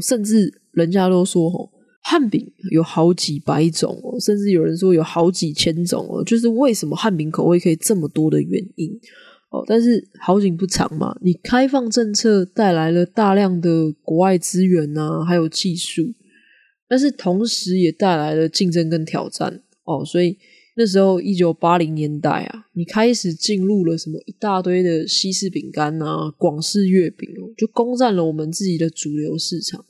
[0.00, 1.68] 甚至人家都说哦，
[2.00, 8.88] 汉饼有好几百种哦，甚至有人说有好几千种哦，就是为什么汉饼口味可以这么多的原因
[9.50, 9.64] 哦。
[9.66, 16.14] 但是好景不长嘛，你开放政策带来了大量的国外资源啊，还有技术，
[16.90, 20.36] 但是同时也带来了竞争跟挑战哦，所以。
[20.76, 29.84] 那时候，一九八零年代啊，你开始进入了什么一大堆的西式饼干啊、广式月饼哦，就攻占了我们自己的主流市场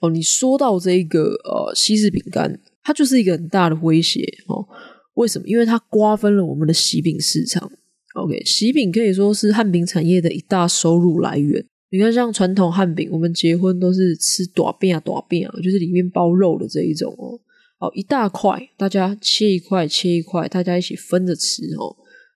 [0.00, 0.10] 哦。
[0.10, 4.66] 你说到这个呃西式饼干，它就是一个很大的威胁哦。
[5.14, 5.46] 为什么？
[5.46, 7.70] 因为它瓜分了我们的喜饼市场。
[8.14, 11.64] OK，喜饼可以说是汉饼产业的一大收入来源。
[11.92, 17.38] 你看，像传统汉饼，我们结婚都是吃大饼啊、大饼啊，就是里面包肉的这一种哦。
[17.80, 21.94] 哦，一大块，大家切一块，切一块，大家一起分着吃哦，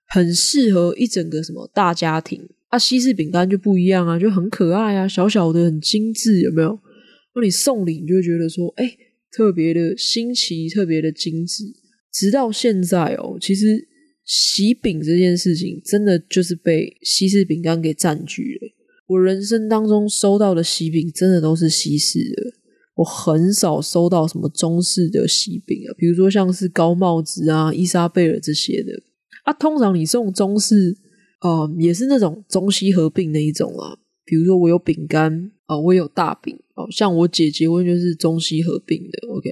[0.09, 2.47] 很适合一整个什么大家庭。
[2.69, 6.79] 啊，西式饼干就不一样啊，就很可爱啊，小小的，很精致，有没有？
[7.35, 8.95] 那你送礼，你就会觉得说，哎，
[9.33, 11.65] 特别的新奇，特别的精致。
[12.13, 13.89] 直到现在哦，其实
[14.25, 18.76] 喜饼这件事情，真的就是被西式饼干给占据了。
[19.07, 22.43] 我人生当中收到的喜饼，真的都是西式的。
[22.97, 28.91] 我很少收到什么中式的喜饼啊，比如说像是高帽子啊、伊莎贝尔这些的
[29.45, 29.53] 啊。
[29.53, 30.97] 通常你送中式，
[31.43, 33.99] 呃，也是那种中西合并的一种啊。
[34.25, 36.87] 比如说我有饼干啊，我有大饼哦。
[36.91, 39.51] 像我姐结婚就是中西合并的，OK。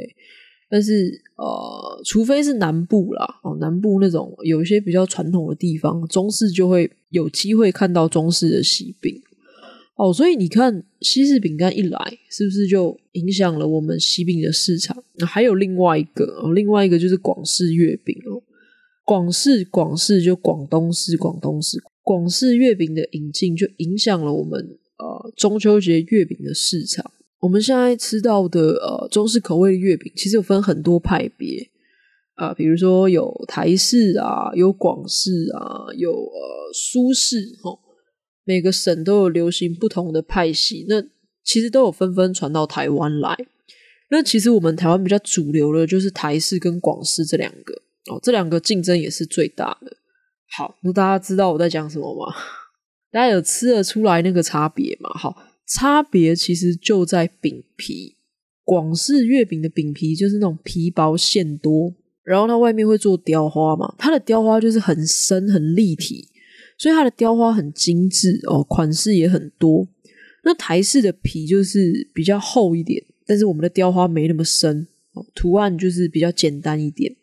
[0.70, 9.22] 但是呃，除非是南部啦，哦，南部那种有一些比较传统的地方，中式就会有机会看到中式的喜饼。
[9.96, 15.04] 哦，所以你看，西式饼干一来，是不是就影响了我们西饼的市场？
[15.18, 18.42] 那还有另外一个，另外一个就是广式月饼哦。
[19.04, 24.60] 广式，广式就广东式，广东式，广式月饼的引进就影响了我们
[24.98, 27.12] 呃中秋节月饼的市场。
[27.38, 31.70] 我们现在吃到的呃中式口味的月饼，其实有分很多派别
[32.34, 37.78] 啊，呃，比如说有台式啊，有广式啊，有呃苏式哈。
[38.44, 41.02] 每个省都有流行不同的派系，那
[41.42, 43.36] 其实都有纷纷传到台湾来。
[44.10, 47.74] 那其实我们台湾比较主流的，就是台式跟广式这两个
[48.10, 49.96] 哦，这两个竞争也是最大的。
[50.56, 52.34] 好，那大家知道我在讲什么吗？
[53.10, 55.10] 大家有吃得出来那个差别吗？
[55.14, 58.16] 好，差别其实就在饼皮。
[58.62, 66.28] 广式月饼的饼皮就是那种皮薄馅多，然后它外面会做雕花嘛，它的雕花就是很深很立体。
[66.76, 69.88] 所以它的雕花很精致哦，款式也很多。
[70.44, 77.14] 那台式的皮就是比较厚一点，但是我们的雕花没那么深哦，图案就是比较简单一点。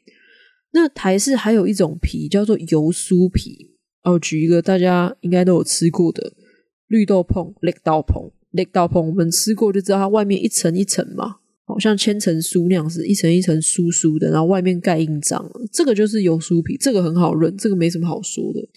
[0.74, 6.34] 那台式还有一种皮叫做油酥皮哦，举一个大家应该都有吃过的
[6.88, 11.36] 绿豆椪、绿豆椪、绿豆椪，我们吃过就知道它外面一层一层嘛，
[11.66, 18.68] 好像千层酥那样子，一层一层酥酥的，然后外面盖印章，这个就是油酥皮，这个很好认，这个没什么好说的。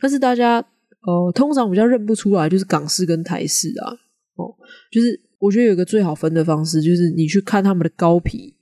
[0.00, 0.64] 但是大家
[1.06, 3.92] 呃，通常比较认不出来，就是港式跟台式啊，
[4.36, 4.54] 哦，
[4.90, 8.54] 就是我觉得有一个最好分的方式，就是你去看他们的高皮，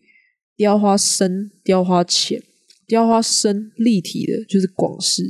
[0.57, 2.42] 雕花深、雕花浅，
[2.87, 5.24] 雕花深立体的，就是广式；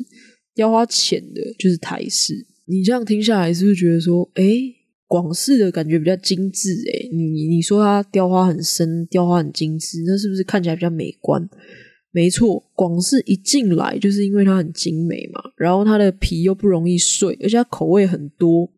[0.54, 2.46] 雕花浅的，就是台式。
[2.66, 4.44] 你这样听下来，是不是觉得说，哎，
[5.06, 6.74] 广式的感觉比较精致？
[6.92, 11.48] 哎，你你说它雕花很深，雕花很精致，那是不是看起来比较美观？
[12.18, 18.68] 没错，广式一进来就是因为它很精美嘛，然后它的皮又不容易碎，而且它口味很多，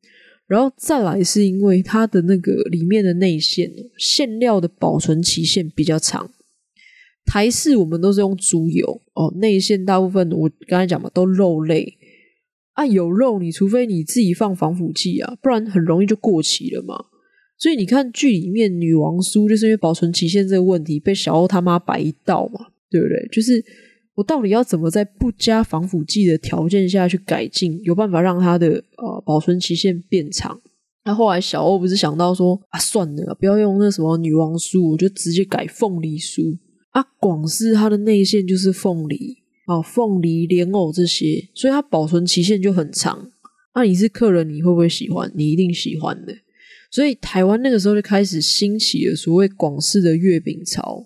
[0.47, 6.31] 然后再来是因为它的那个里面的内馅馅料的保存期限比较长。
[7.25, 11.97] 台式我们都是用猪油哦，内馅大部分我刚才讲嘛都肉类
[12.75, 17.07] 啊，有肉你除非你自己放防腐剂啊，不然很容易就过期了嘛。
[17.57, 22.67] 所以你看剧里面女王酥就是因为保存期限这个问题被小欧他妈摆一道嘛。
[22.91, 23.29] 对不对？
[23.31, 23.65] 就是
[24.15, 30.61] 我到底要怎么在不加防腐剂的条件下去改进，有办法让它的呃保存期限变长？
[31.05, 36.59] 那后来小欧不是想到说啊，算了，不要用那什么女王酥，我就直接改凤梨酥
[36.91, 37.03] 啊。
[37.19, 43.31] 广式它的内馅就是凤梨啊，凤梨莲藕这些，所以它保存期限就很长。
[43.75, 45.33] 那你是客人，你会不会喜欢？
[45.35, 46.35] 你一定喜欢的。
[46.91, 51.03] 所以台湾那个时候就开始兴起了所谓广式的月饼潮。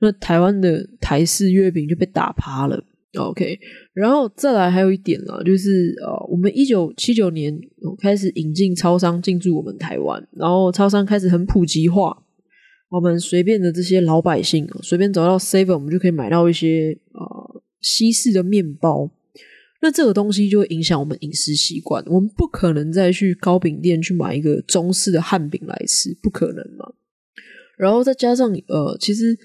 [0.00, 2.82] 那台湾的台式月饼就被打趴了
[3.18, 3.58] ，OK，
[3.94, 7.58] 然后再来还有一点啊，就是呃，我们一九七九年
[8.00, 12.16] 开始引进超商进驻我们台湾，然后超商开始很普及化，
[12.90, 19.10] 我们随便的这些老百姓随便走到 Seven，我们就可以买到一些呃西式的面包。
[19.82, 22.02] 那这个东西就会影响我们饮食习惯。
[22.06, 26.92] 我们不可能再去糕饼店去买一个中式的汉饼来吃，不可能嘛。
[27.76, 29.36] 然后再加上呃，其实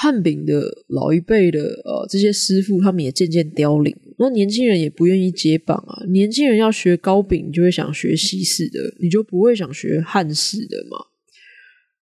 [0.00, 6.04] 汉饼的老一辈的呃这些师傅，他们也渐渐凋零，那年轻人也不愿意接棒啊。
[6.08, 10.96] 年轻人要学糕饼，你就会想学西式的，你就不会想学汉式的嘛。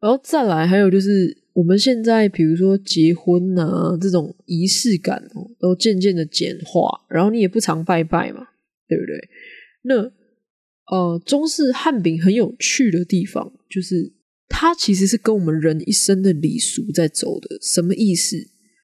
[0.00, 1.38] 然后再来，还有就是。
[1.52, 8.46] 我们现在比如说结婚啊，这种仪式感哦都渐渐的简化，然后你也不常拜拜嘛，
[8.88, 9.28] 对不对？
[9.82, 10.12] 那
[10.96, 14.12] 呃，中式汉饼很有趣的地方，就是
[14.50, 17.56] 它其实是跟我们人一生的礼俗在走的。
[17.62, 18.36] 什么意思？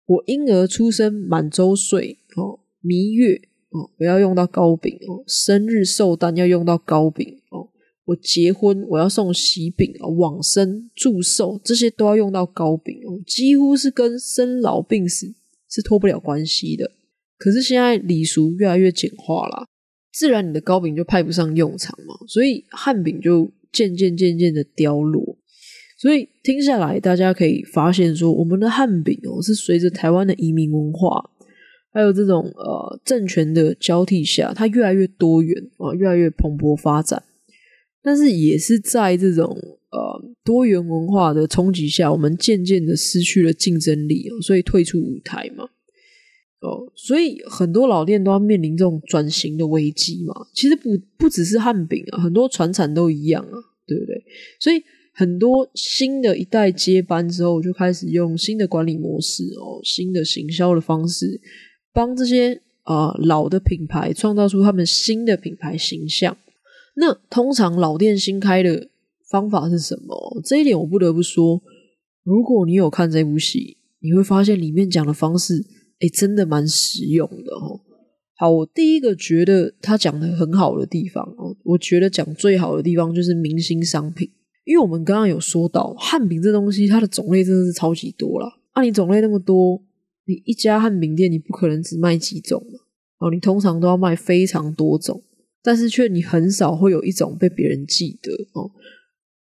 [0.06, 3.34] 我婴儿出生满周岁哦，蜜月
[3.70, 7.68] 哦，我要用到糕饼哦，生日寿诞要用到糕饼哦。
[8.04, 15.34] 我结婚，我要送喜饼啊，往生、祝寿这些都要用到糕饼哦，几乎是跟生老病死
[15.68, 16.92] 是脱不了关系的。
[17.36, 19.66] 可是现在礼俗越来越简化了，
[20.12, 25.36] 自然你的糕饼就派不上用场嘛，所以汉饼就渐渐渐渐的凋落。
[25.96, 31.30] 所以听下来，大家可以发现说，我们的汉饼哦，是随着台湾的移民文化，
[31.92, 37.22] 还有这种呃政权的交替下，它越来越多元啊，越来越蓬勃发展。
[38.02, 39.56] 但是也是在这种
[39.90, 45.64] 呃多元文化的冲击下，我们渐渐的失去了竞争力哦，所以退出舞台嘛。
[46.60, 50.34] 哦，所以很多老店都要面临这种转型的危机嘛。
[50.54, 54.22] 其实不不只是汉饼啊，很多传产都一样啊，对不对？
[54.60, 54.76] 所以
[55.18, 61.40] 很多新的一代接班之后，就开始用新的管理模式哦，新的行销的方式，
[61.90, 66.36] 帮这些啊、呃、老的品牌创造出他们新的品牌形象。
[66.96, 68.90] 那通常老店新开的
[69.30, 70.40] 方法是什么？
[70.44, 71.62] 这一点我不得不说，
[72.22, 75.64] 如果你有看这部戏，你会发现里面讲的方式，
[76.00, 77.80] 哎，真的蛮实用的哦。
[78.36, 84.30] 好，我第一个觉得他讲的很好的地方哦，我觉得讲最好的地方就是明星商品，
[84.66, 88.48] 因为我们刚刚有说到汉饼这东西，它的种类真的是超级多啦。
[88.72, 89.80] 啊，你种类那么多，
[90.26, 92.80] 你一家汉饼店你不可能只卖几种嘛，
[93.20, 95.22] 哦，你通常都要卖非常多种。
[95.62, 98.70] 但是却你很少会有一种被别人记得哦。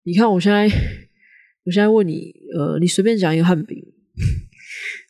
[0.03, 0.65] 你看我现在，
[1.65, 3.79] 我现在问你，呃，你随便讲一个汉饼，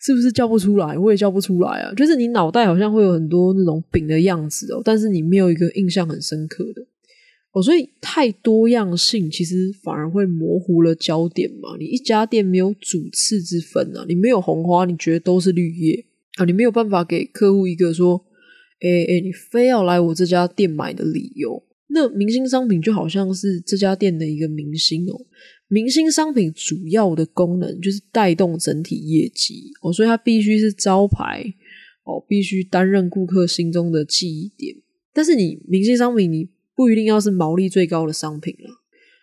[0.03, 0.99] 是不是叫不出来？
[0.99, 1.93] 我也叫不出来啊。
[1.95, 6.87] 就是你脑袋好像会有很多那种饼的样子哦，但是你没有一个印象很深刻的
[7.55, 7.63] 哦。
[7.63, 11.77] 所以太多样性其实反而会模糊了焦点嘛。
[11.79, 16.05] 你一家店没有主次之分啊，你没有红花，你觉得都是绿叶
[16.37, 18.27] 啊，你没有办法给客户一个说。
[18.81, 21.63] 哎哎，你非要来我这家店买的理由？
[21.87, 25.25] 那明星商品就好像是这家店的一个明星哦。
[25.69, 31.47] 明星商品主要的功能就是带动整体业绩哦，所以它必须是招牌
[32.05, 34.77] 哦，必须担任顾客心中的记忆点。
[35.15, 38.71] 但是你明星商品，你不一定要是毛利最高的商品了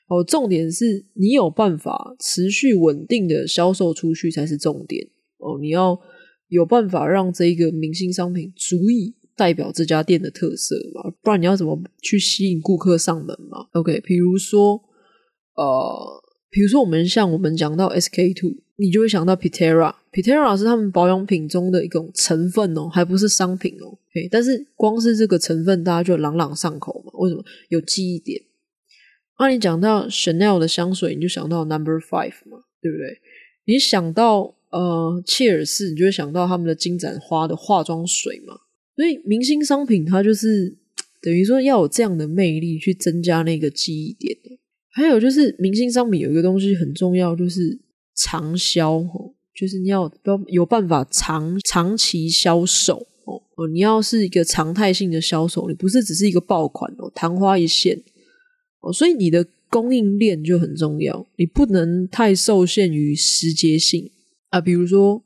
[0.07, 0.23] 哦。
[0.23, 5.57] 重点是你有办法持续稳定的销售出去才是重点哦。
[5.59, 5.99] 你要
[6.47, 9.15] 有办法让这一个明星商品足以。
[9.33, 14.79] 代表这家店的特色嘛，不然你要怎么去吸引顾客上门嘛？OK，比如说，
[15.55, 16.21] 呃，
[16.51, 23.87] 比如说我们像我们讲到 SK two，你就会想到 Petera petera 是他们保养品中的一种成分哦，还不是商品哦。
[23.87, 27.11] OK，但是光是这个成分，大家就朗朗上口嘛。
[27.19, 27.43] 为什么？
[27.69, 28.41] 有记忆点。
[29.39, 33.19] 那、啊、你讲到 Chanel 的香水，你就想到 Number Five 嘛，对不对？
[33.65, 38.53] 你想到呃切尔氏，你就会想到他们的金盏花的化妆水嘛。
[38.95, 40.77] 所以明星商品它就是
[41.23, 44.59] 等于说要有这样的魅力去增加那个记忆点的。
[44.89, 47.79] 还有就是明星商品有一个东西很重要，就是
[48.13, 49.03] 长销，
[49.55, 50.11] 就是你要
[50.47, 52.95] 有办法长长期销售
[53.25, 58.01] 哦哦，你要是一个常态性的销售，你不是只是一个爆款哦，昙花一现
[58.81, 64.09] 哦，所以你的供应链就很重要，你不能太受限于时节性
[64.49, 65.23] 啊，比如说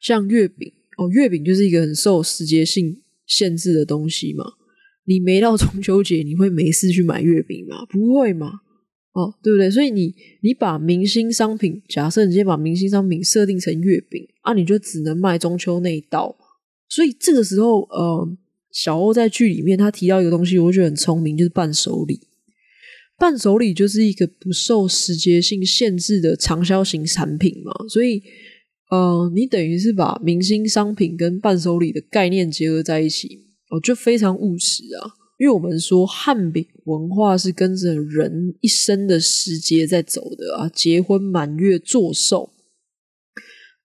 [0.00, 3.00] 像月饼哦，月饼就是一个很受时节性。
[3.28, 4.42] 限制的东西嘛，
[5.04, 7.84] 你没到中秋节，你会没事去买月饼吗？
[7.84, 8.60] 不会嘛？
[9.18, 9.70] 哦，对不对？
[9.70, 16.36] 所以你你把明星商品，假设你直接把明星商品设定成月饼啊，你就只能卖中秋那一道。
[16.88, 18.36] 所以这个时候，呃，
[18.70, 22.20] 小欧在剧里面他提到一个东西，我觉得很聪明，就是伴手礼。
[23.18, 28.22] 伴手礼就是一个不受时节性限制的长销型产品嘛，所以。
[28.90, 35.12] 呃，你等于是把明星商品跟伴手礼的概念结合在一起，哦，就非常务实啊。
[35.38, 42.52] 因为我们说汉饼文化是跟着人一生的时节在走的啊，结婚、满月、做寿，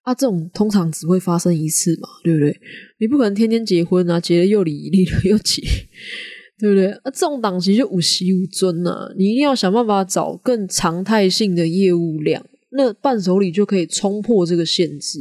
[0.02, 2.60] 啊，这种通常只会发生一次嘛，对不对？
[3.00, 5.62] 你不可能天天结婚啊，结了又离，离了又结，
[6.58, 6.88] 对不对？
[6.92, 15.20] 啊，这种档期就五息五尊啊，你一定要想办法找更常态性的业务量，那伴手礼就可以冲破这个限制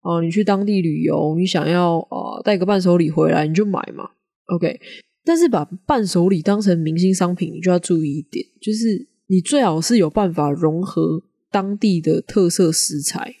[0.00, 0.22] 啊。
[0.22, 4.08] 你去当地旅游，你想要啊带个伴手礼回来，你就买嘛
[4.46, 4.80] ，OK。
[5.24, 13.36] 但是把伴手礼当成明星商品，你就要注意一点，就是你最好是有办法融合当地的特色食材。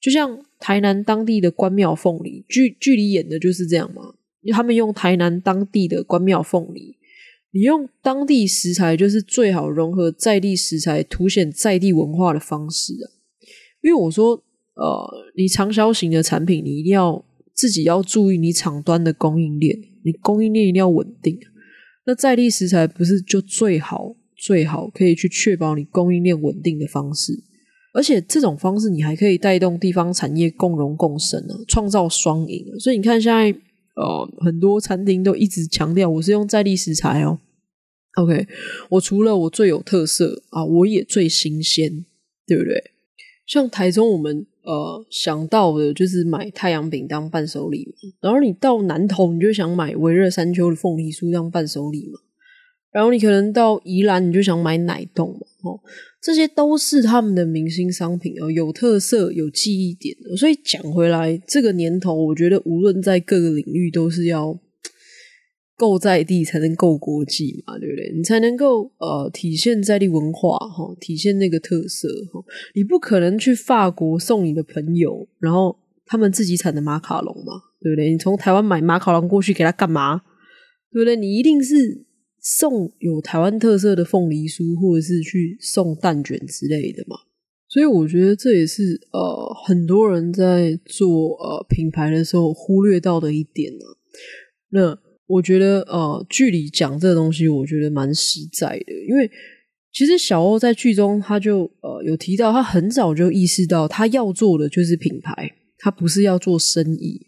[0.00, 4.14] 就像台南当地的关庙凤梨，剧剧里演的就是这样嘛。
[4.52, 6.96] 他们用台南当地的关庙凤梨，
[7.50, 13.10] 你用当地食材，就是最好融合在地食材，凸显在地文化的方式啊。
[13.82, 14.42] 因为我说，
[14.74, 19.76] 呃，你长销型的产品，你一定要自己要注意你厂端的供应链，
[20.08, 21.38] 你供应链一定要稳定。
[22.06, 27.44] 那在地食材不是就最好最好可以去确保你供应链稳定的方式？
[27.92, 32.78] 而且这种方式，你还可以带动地方产业共荣共生呢，创造双赢。
[32.78, 33.50] 所以你看，现在
[33.96, 37.40] 呃很多餐厅都一直强调，我是用在地食材哦。
[38.16, 38.46] OK，
[38.90, 42.04] 我除了我最有特色啊，我也最新鲜，
[42.46, 42.92] 对不对？
[43.46, 52.20] 像台中，我们呃想到的就是买太阳饼当伴手礼嘛，然后你到南投，你就想买微热山丘的凤梨酥当伴手礼嘛。
[52.90, 55.80] 然后你可能到宜兰，你就想买奶冻嘛，哦，
[56.22, 60.36] 这些都是他们的明星商品哦，有特色、有记忆点的。
[60.36, 64.58] 所以讲回来，这个年头，我觉得无论在各个领域，都是要
[65.78, 68.12] 够在地才能够国际嘛，对不对？
[68.14, 75.74] 你才能够呃体现在地文化哈、体现那个特色哈、你不可能去法国送你的朋友，然后
[76.04, 78.10] 他们自己产的马卡龙嘛，对不对？
[78.10, 80.20] 你从台湾买马卡龙过去给他干嘛？
[80.92, 81.16] 对不对？
[81.16, 82.04] 你一定是。
[82.40, 87.16] 送有台湾特色的凤梨酥，或者是去送蛋卷之类的嘛，
[87.68, 93.84] 所以我觉得这也是呃很多人在做呃品牌的时候忽略到的一点呢、
[94.70, 94.98] 那
[95.28, 99.30] 我觉得呃剧里讲这个东西，我觉得蛮实在的，因为
[99.92, 107.26] 其实小欧在剧中他就呃有提到，他很早就意识到他要做的就是品牌，他不是要做生意。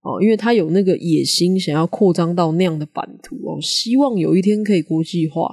[0.00, 5.48] 哦，因为他有那个野心，想要扩张到那样的版图哦，希望有一天可以国际化。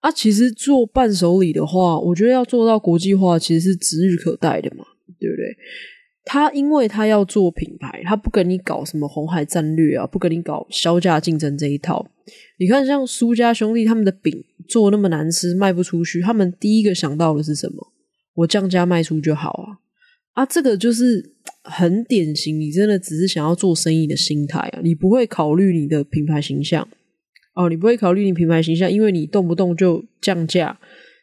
[0.00, 4.84] 啊，其实做伴手礼的话，我觉得要做到国际化，其实是指日可待的嘛，
[5.18, 5.56] 对不对？
[6.24, 12.06] 他因为他要做品牌，他不跟你搞什么红海战略啊，不跟你搞削价竞争这一套。
[12.58, 17.92] 你看，像苏家兄弟他们的饼做那么难吃，卖不出去，他们第一个想到的是什么？
[18.36, 19.78] 我降价卖出就好啊。
[20.32, 26.88] 啊，这个就是很典型，你真的只是想要做生意的心态啊，你不会考虑你的品牌形象
[27.54, 30.78] 哦，你不会考虑你品牌形象，因为你动不动就降价，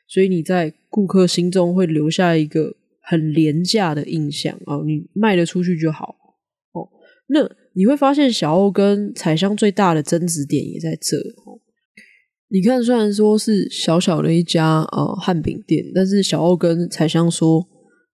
[0.08, 6.16] 所以你在顾客心中会留下一个很廉价的印象哦，你卖得出去就好
[6.74, 6.88] 哦。
[7.28, 7.40] 那
[7.74, 11.60] 你会发现小欧跟彩香最大的争执点也在这哦。
[12.50, 17.68] 你看，虽然说是小小的一家呃汉饼店，但是小欧跟彩香说。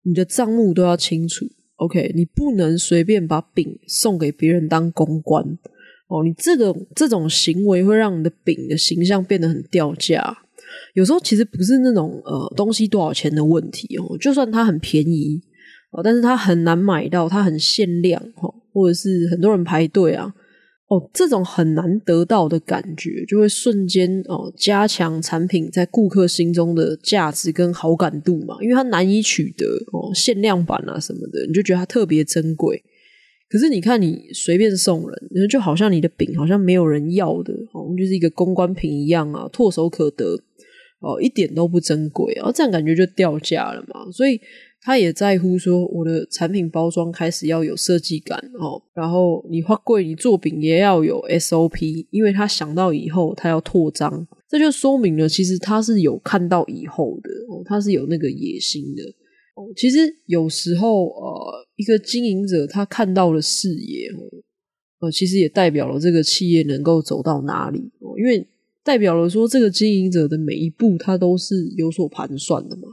[0.08, 2.12] 你的账目都要清楚，OK？
[2.14, 5.44] 你不能随便把饼送给别人当公关
[6.08, 6.24] 哦。
[6.24, 10.45] 你这个这种行为会让你的饼的形象变得很掉价。
[10.94, 15.42] 有时候其实不是那种呃东西多少钱的问题哦，就算它很便宜
[15.92, 20.34] 哦，但是它很难买到，它很限量哦，或者是很多人排队啊。
[20.88, 32.84] 哦，这种很难得到的感觉，就会瞬间哦加强产品在顾客心中的价值跟好感度嘛，因为它难以取得哦，限量版啊什么的，你就觉得它特别珍贵。
[33.50, 40.40] 可是你看，你随便送人，就好像你的饼好像没有人要的，哦，就是一个公关品一样啊，唾手可得
[41.06, 44.42] 哦，一点都不珍贵啊，这样感觉就掉价了嘛，所以。
[44.88, 59.02] 他也在乎说，我的产品包装开始要有设计感哦，然后你花贵，你做饼也要有 SOP，因为他想到以后他要扩张，这就说明了其实他是有看到以后的哦，他是有那个野心的
[59.56, 59.66] 哦。
[59.76, 59.98] 其实
[60.28, 64.22] 有时候呃，一个经营者他看到了视野哦，
[65.00, 67.80] 呃，其实也代表了这个企业能够走到哪里，
[68.20, 68.48] 因为
[68.86, 72.84] 代表了说这个经营者的每一步他都是有所盘算的嘛。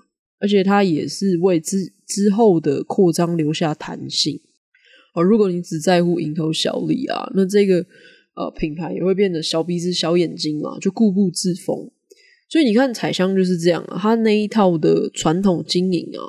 [0.40, 4.40] 而且他也是为之之后的扩张留下弹性
[5.14, 5.22] 哦。
[5.22, 7.76] 如果你只在乎蝇头小利啊，那这个
[8.34, 11.88] 呃品牌也会变得小鼻子小眼睛嘛，就固步自封。
[12.49, 16.20] 所以你看彩香就是这样啊，他那一套的传统经营啊，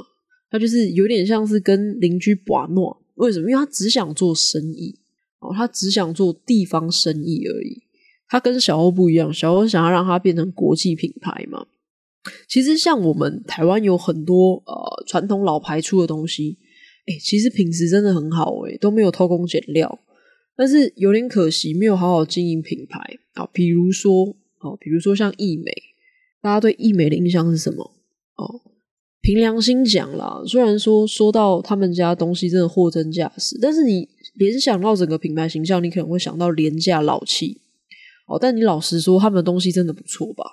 [0.51, 3.01] 他就是有点像是跟邻居把诺。
[3.16, 3.49] 为什么？
[3.49, 4.99] 因为他只想做生意
[5.39, 7.82] 哦，他只想做地方生意而已。
[8.28, 11.68] 它跟小欧不一样，小欧想要让它变成国际品牌嘛。
[12.48, 16.58] 其实像我们台湾有很多呃传统老牌出的东西，
[17.06, 20.00] 哎，其实品质真的很好，哎，都没有偷工减料。
[20.56, 23.00] 但是有点可惜，没有好好经营品牌
[23.34, 23.46] 啊。
[23.52, 25.72] 比如说，哦，比如说像易美，
[26.42, 27.92] 大家对易美的印象是什么？
[28.36, 28.62] 哦，
[29.20, 37.60] 凭良心讲啦，虽然说说到他们家东西真的货真价实，但是你联想到整个品牌形象，你可能会想到廉价老气。
[38.26, 40.44] 哦，但你老实说，他们的东西真的不错吧？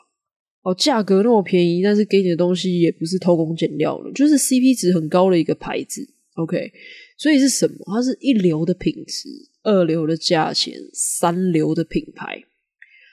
[0.62, 6.07] 哦，价格那么便宜，但是给你的东西也不是偷工减料的，就是 CP 值很高的一个牌子。
[6.35, 6.73] OK，
[7.16, 7.77] 所以是什么？
[7.87, 9.29] 它是一流的品质，
[9.62, 12.45] 二流的价钱，三流的品牌。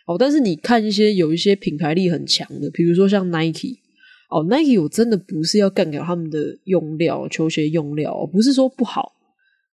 [0.06, 3.80] 哦，但是你看一些有一些品牌力很强的，比如说像 Nike。
[4.30, 9.14] 哦，Nike 我真的不是要干掉他们的用料，球鞋用料，不是说不好，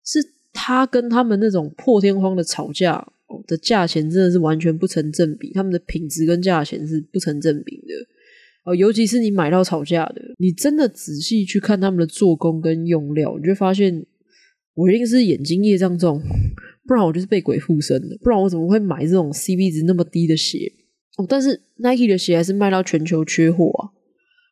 [0.03, 0.19] 是
[0.51, 3.07] 他跟他们那种破天荒的吵架。
[3.47, 7.93] 的价钱真的是完全不成正比，他们的品质跟价钱是不成正比的
[8.65, 8.75] 哦。
[8.75, 14.05] 尤其是你买到吵架的，你真的仔细去看他们的做工跟用料，你就发现
[14.73, 16.21] 我一定是眼睛业障重，
[16.87, 20.71] 不然我就是被鬼附身的，不然我怎么会买这种 CP 值那么低的鞋
[21.17, 21.25] 哦？
[21.27, 23.89] 但是 Nike 的鞋还是卖到全球缺货啊！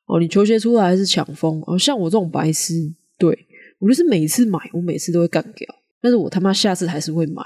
[0.08, 1.78] 哦，你球鞋出来还是抢疯哦。
[1.78, 2.74] 像我这种白痴，
[3.18, 3.38] 对，
[3.80, 5.68] 我就是每次买，我每次都会干掉，
[6.02, 7.42] 但是我他妈下次还是会买。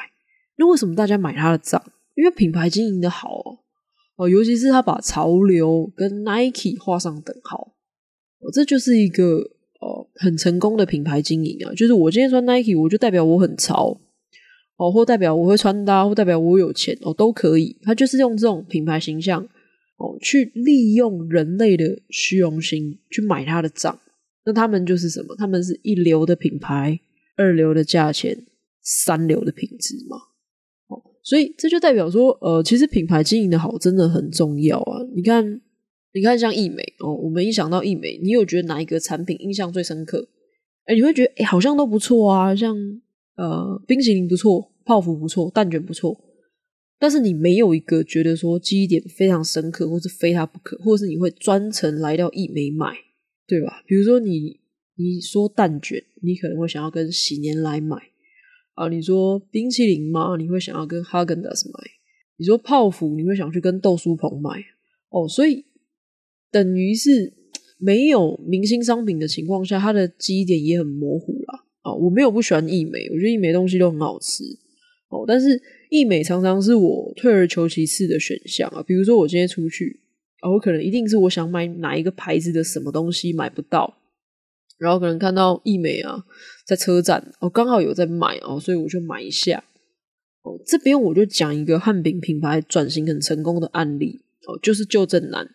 [0.62, 1.82] 那为什么大家买他的账？
[2.14, 3.57] 因为品牌经营的好哦，
[4.18, 7.74] 哦，尤其是他把潮流跟 Nike 画上等号，
[8.41, 9.38] 哦，这就是一个
[9.80, 11.74] 哦很成功的品牌经营啊。
[11.74, 13.99] 就是我今天穿 Nike，我就代表我很潮
[14.76, 17.76] 哦，或代表我会穿搭，或代表我有钱哦，都可以。
[17.82, 19.41] 他就是用这种品牌形象
[19.97, 23.99] 哦，去利用人类的虚荣心去买他的账。
[24.45, 25.36] 那他们就是什么？
[25.38, 26.99] 他们是一流的品牌，
[27.36, 28.45] 二流的价钱，
[28.84, 30.18] 三流的品质嘛。
[31.24, 34.99] 所以这就代表说，呃，其实品牌经营的好真的很重要啊！
[35.15, 35.61] 你看，
[36.13, 40.28] 你看像易美哦，我们一想到易美，你有觉得哪一个产品印象最深刻？
[40.86, 42.76] 哎，你会觉得哎，好像都不错啊，像
[43.36, 46.19] 呃，冰淇淋不错，泡芙不错，蛋卷不错，
[46.99, 52.95] 但是你没有一个觉得说记忆点非常深刻，或是非它不可，或是你会专程来到义美买，
[53.47, 53.84] 对吧？
[53.86, 54.59] 比如说你
[54.97, 58.11] 你说蛋卷，你可能会想要跟喜年来买。
[58.74, 60.36] 啊，你说冰淇淋吗？
[60.38, 61.80] 你会想要跟哈根达斯买？
[62.38, 64.63] 你说泡芙，你会想去跟豆酥棚买？
[65.09, 65.65] 哦，所以
[66.49, 67.34] 等于是
[67.78, 71.65] 没有明星商品的情况下，它的基点也很模糊啦。
[71.82, 74.43] 啊，我没有不喜欢易美，我觉得易美东西都很好吃。
[75.09, 78.82] 哦，但是易美常常是我退而求其次的选项啊。
[78.82, 79.99] 比如说我今天出去，
[80.39, 84.01] 啊，我可能一定是我想买哪一个牌子的什么东西买不到。
[84.82, 86.26] 然后可能看到易美啊，
[86.66, 89.64] 在车站哦，刚好有在买哦，所以我就买一下
[90.42, 90.60] 哦。
[90.66, 95.46] 这边我就讲一个汉饼品牌转型很成功的案例哦，就是旧正南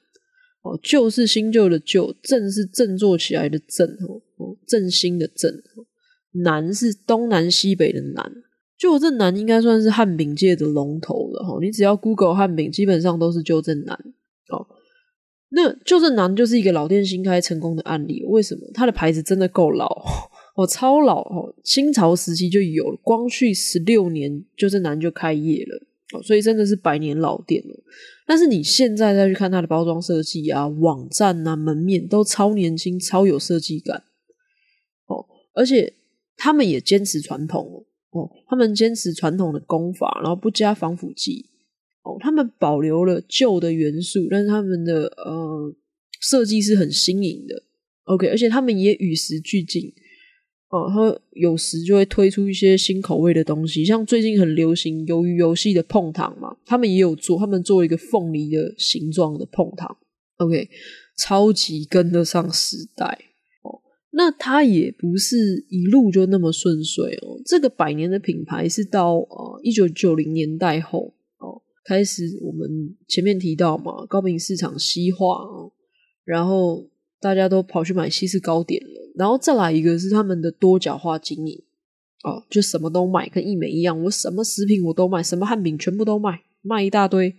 [0.62, 3.99] 哦，旧是新旧的旧，振是振作起来的振
[4.37, 5.61] 哦，振兴的振，
[6.45, 8.33] 南是东南西北的南，
[8.79, 11.59] 旧正南应该算是汉饼界的龙头了哈。
[11.61, 13.99] 你只要 Google 汉饼，基本上都是旧正南。
[15.57, 18.61] 那旧振南就是一个老店新开成功的案例，为什么？
[18.74, 19.86] 它的牌子真的够老
[20.54, 25.82] 哦，超老哦，清朝时期就有了，光绪十六年旧振南就开业了
[26.12, 27.74] 哦，所以真的是百年老店了。
[28.26, 34.02] 但是你现在再去看它的包装设计啊、网站啊、门面都超年轻、超有设计感
[35.07, 35.94] 哦，而且
[36.36, 41.46] 他们也坚持传统哦，他们坚持传统的工法，然后不加防腐剂。
[42.20, 45.74] 他们保留了旧的元素，但是他们的呃
[46.20, 47.62] 设计是很新颖的。
[48.04, 49.92] OK，而且他们也与时俱进。
[50.68, 59.96] 哦，他有时就会推出一些新口味的东西，像最近很流行鱿鱼游戏的碰糖嘛，他们也有做，他们做一个凤梨的形状的碰糖。
[60.38, 60.68] OK，
[61.18, 63.06] 超级跟得上时代。
[63.62, 63.80] 哦，
[64.12, 67.40] 那它也不是一路就那么顺遂哦。
[67.44, 71.14] 这个百年的品牌是到呃一九九零年代后。
[71.87, 75.39] 开始，我们前面提到嘛，糕饼市场西化，
[76.24, 76.84] 然后
[77.20, 81.62] 大家都跑去买西式糕点了，然后再来一个是他们的多角化经营，
[82.24, 87.32] 哦，就什么都卖，跟一美一样，我什么食品我都卖，什么汉饼全部都卖，卖一大堆，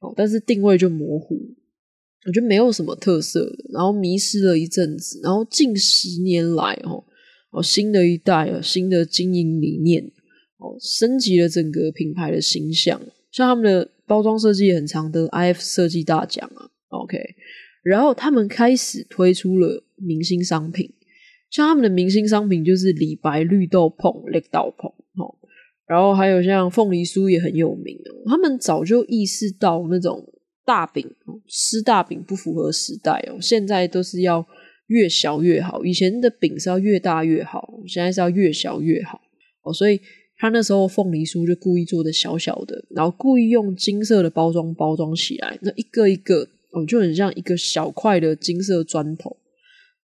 [0.00, 1.54] 哦，但是定位就模糊，
[2.26, 7.02] 我觉得没有什么特色，然后迷失了一阵子，然后近十年来，哦，
[7.50, 10.12] 哦，新的一代哦，新的经营理念，
[10.58, 13.00] 哦，升级了整个品牌的形象。
[13.30, 17.18] 像他们的包装设计也很常得 IF 设计大奖啊，OK，
[17.82, 20.92] 然后他们开始推出了明星商品，
[21.50, 24.88] 像他们的明星商品就是李白绿豆椪、绿豆椪，
[25.22, 25.34] 哦，
[25.86, 28.30] 然后还有像凤梨酥也很有名哦。
[28.30, 30.32] 他们早就意识到那种
[30.64, 31.06] 大饼
[31.48, 34.46] 吃大饼不符合时代哦，现在都是要
[34.86, 39.20] 越小越好，以前的饼是要越大越好，现在是要越小越好
[39.62, 40.00] 哦，所以
[40.38, 49.36] 他那时候凤梨酥就故意做的小小的，然后故意用金色的包装包装起来，那一个一个哦就很像一个小块的金色砖头，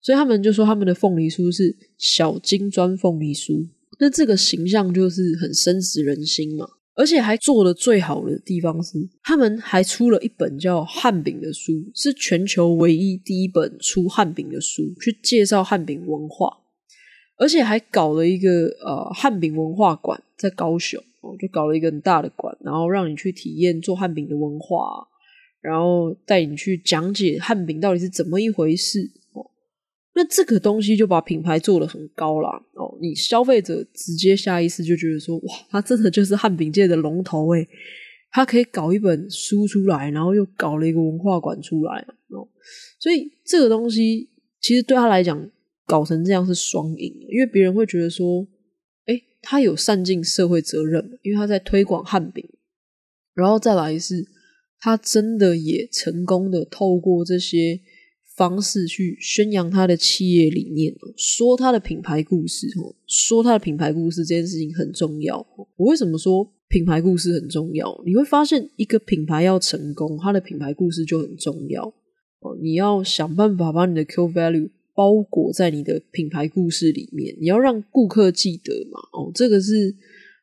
[0.03, 3.69] 所以他们就说他们的凤梨酥是小金砖凤梨酥，
[4.01, 6.67] 那这个形象就是很深植人心嘛。
[6.99, 16.51] 而且还做的最好的地方是，他们还出了一本叫《汉饼》的书，是全球唯一第一本出汉饼的书，去介绍汉饼文化，
[17.39, 18.49] 而且还搞了一个
[18.85, 25.07] 呃汉饼文化馆在高雄哦，就搞了一个很大的馆，然后让你去体验做汉饼的文化，
[25.61, 29.01] 然后带你去讲解汉饼到底是怎么一回事
[29.33, 29.45] 哦。
[30.15, 37.69] 那这个东西就把品牌做得很高啦哦，你消费者直接下意识就觉得说，哇，他真的就是汉饼界的龙头诶，
[38.31, 42.49] 他可以搞一本书出来，然后又搞了一个文化馆出来哦，
[42.99, 44.31] 所以这个东西
[44.61, 45.39] 其实对他来讲
[45.87, 48.47] 搞成这样是双赢，因为别人会觉得说，
[49.07, 52.45] 哎，他有善尽社会责任，因为他在推广汉饼，
[53.35, 54.27] 然后再来是，
[54.81, 57.81] 他真的也成功的透过这些。
[58.37, 62.67] 方式去宣扬他的企业理念，说他的品牌故事，
[63.07, 65.39] 说他的品牌故事这件事情很重要。
[65.77, 67.99] 我为什么说品牌故事很重要？
[68.05, 71.91] 你会发现，一个品牌要成功，他的品牌故事就很重要。
[72.61, 78.99] 你要想办法把你的 Q value 包裹在你的品牌故事里面，你要让顾客记得嘛。
[79.13, 79.95] 哦，这个是。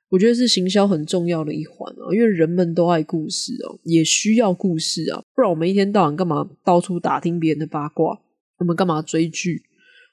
[0.10, 8.22] 我觉得是行销很重要的一环啊，因为人们都爱故事哦，也需要故事啊，不然我们一天到晚干嘛到处打听别人的八卦？
[8.60, 9.64] 我们干嘛追剧？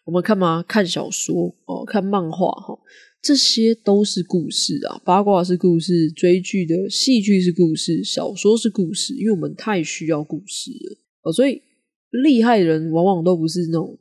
[0.06, 1.54] 我们干嘛看小说？
[1.66, 2.78] 哦，看漫画哈，
[3.20, 11.60] 这些都是故事啊，八卦是故事，追剧的戏剧是故事，小说是故事，因为我们太需要故事了哦，所以
[12.22, 13.98] 厉害人往往都不是那种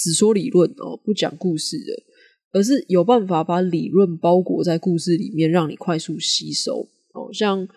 [0.00, 2.04] 只说理论哦，不讲故事的。
[2.52, 6.88] 而是有办法把理论包裹在故事里面，让你快速吸收。
[7.12, 7.68] 哦，像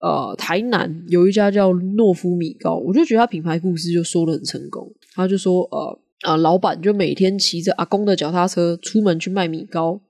[0.00, 4.88] 呃，台南有一家叫诺夫米糕，我就觉得他品牌故事就说的很成功。
[5.14, 10.00] 他就说，呃啊、呃，老板就每天骑着阿公的脚踏车出门去卖米糕。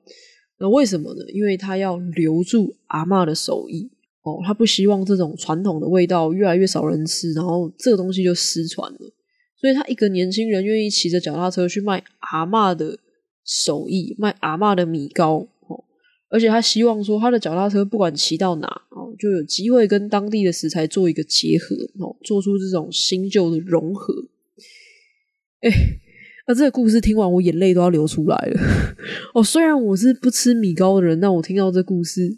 [0.59, 1.25] 那为什么呢？
[1.33, 3.91] 因为他要留住阿嬷的手艺。
[4.25, 9.13] 哦，他不希望这种传统的味道越来越少人吃，然后这个东西就失传了。
[9.63, 12.99] 所以他一个年轻人愿意骑着脚踏车去卖阿嬷的。
[13.45, 15.49] 手艺卖阿嬷的米糕，
[16.29, 24.15] 而且他希望说他的脚踏车不管骑到哪哦，就有机会跟当地的食材做一个结合哦，做出这种新旧的融合。
[25.61, 25.71] 哎，
[26.47, 28.61] 那这个故事听完，我眼泪都要流出来了
[29.35, 29.43] 哦。
[29.43, 32.37] 虽然我是不吃米糕的人，但我听到这故事，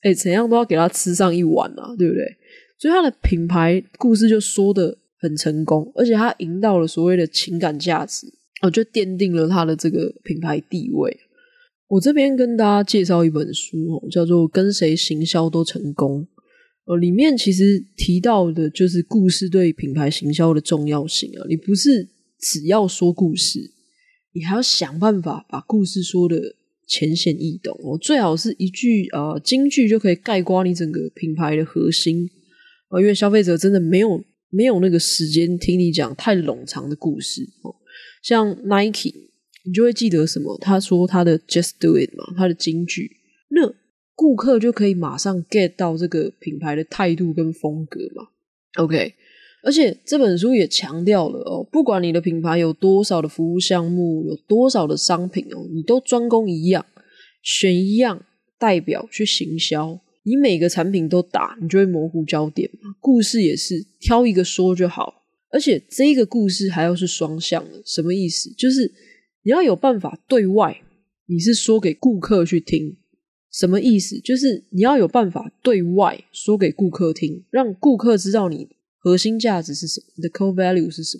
[0.00, 2.24] 哎，怎样都要给他吃上一碗啊，对不对？
[2.76, 8.26] 所以他的品牌故事就说的很成功，而且他赢到了所谓的情感价值。
[8.62, 11.18] 哦，就奠定了他的这个品牌地位。
[11.88, 16.20] 我这边跟大家介绍一本书哦，叫做《跟谁行销都成功》。
[16.84, 21.46] 哦，里面其实提到的就是故事对品牌行销的重要性啊。
[21.48, 22.06] 你不是
[22.38, 23.58] 只要说故事，
[24.34, 26.54] 你还要想办法把故事说得
[26.86, 27.96] 浅显易懂哦。
[27.96, 32.28] 最好是一句呃金句就可以概括你整个品牌的核心
[32.90, 37.74] 哦，因为消费者真的没有没有那个时间听你讲太冗长的故事哦。
[38.22, 39.14] 像 Nike，
[39.64, 40.58] 你就会记得什么？
[40.58, 43.16] 他说他的 Just Do It 嘛，他的金句，
[43.48, 43.74] 那
[44.14, 48.28] 顾客就可以马上 get 到这个品牌的态度跟风格嘛。
[48.76, 49.14] OK，
[49.62, 56.84] 而且这本书也强调了哦，不管你的品牌有多少的服务项目，有多少的商品哦，你都专攻一样，
[57.42, 58.24] 选一样
[58.58, 59.98] 代表去行销，
[60.30, 62.94] 你每个产品都打，你就会模糊焦点嘛。
[63.00, 65.24] 故事也是挑一个说就好。
[65.50, 68.48] 而且这个故事还要是双向的，什么意思？
[68.56, 68.92] 就是
[69.42, 70.80] 你要有办法对外，
[71.26, 72.96] 你是说给顾客去听，
[73.50, 74.20] 什么意思？
[74.20, 78.68] 就是你要有办法对外说给顾客听，让顾客知道你
[79.00, 81.18] 核心价值是什么，你的 core value 是什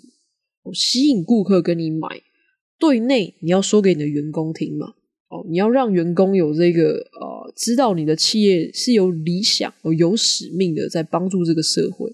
[0.63, 2.07] 么，吸引顾客跟你买。
[2.79, 4.93] 对内你要说给你的员工听嘛，
[5.27, 12.09] 哦，你要让员工有这个呃，知道你的企业是有理想哦、有使命的，在帮助这个社会，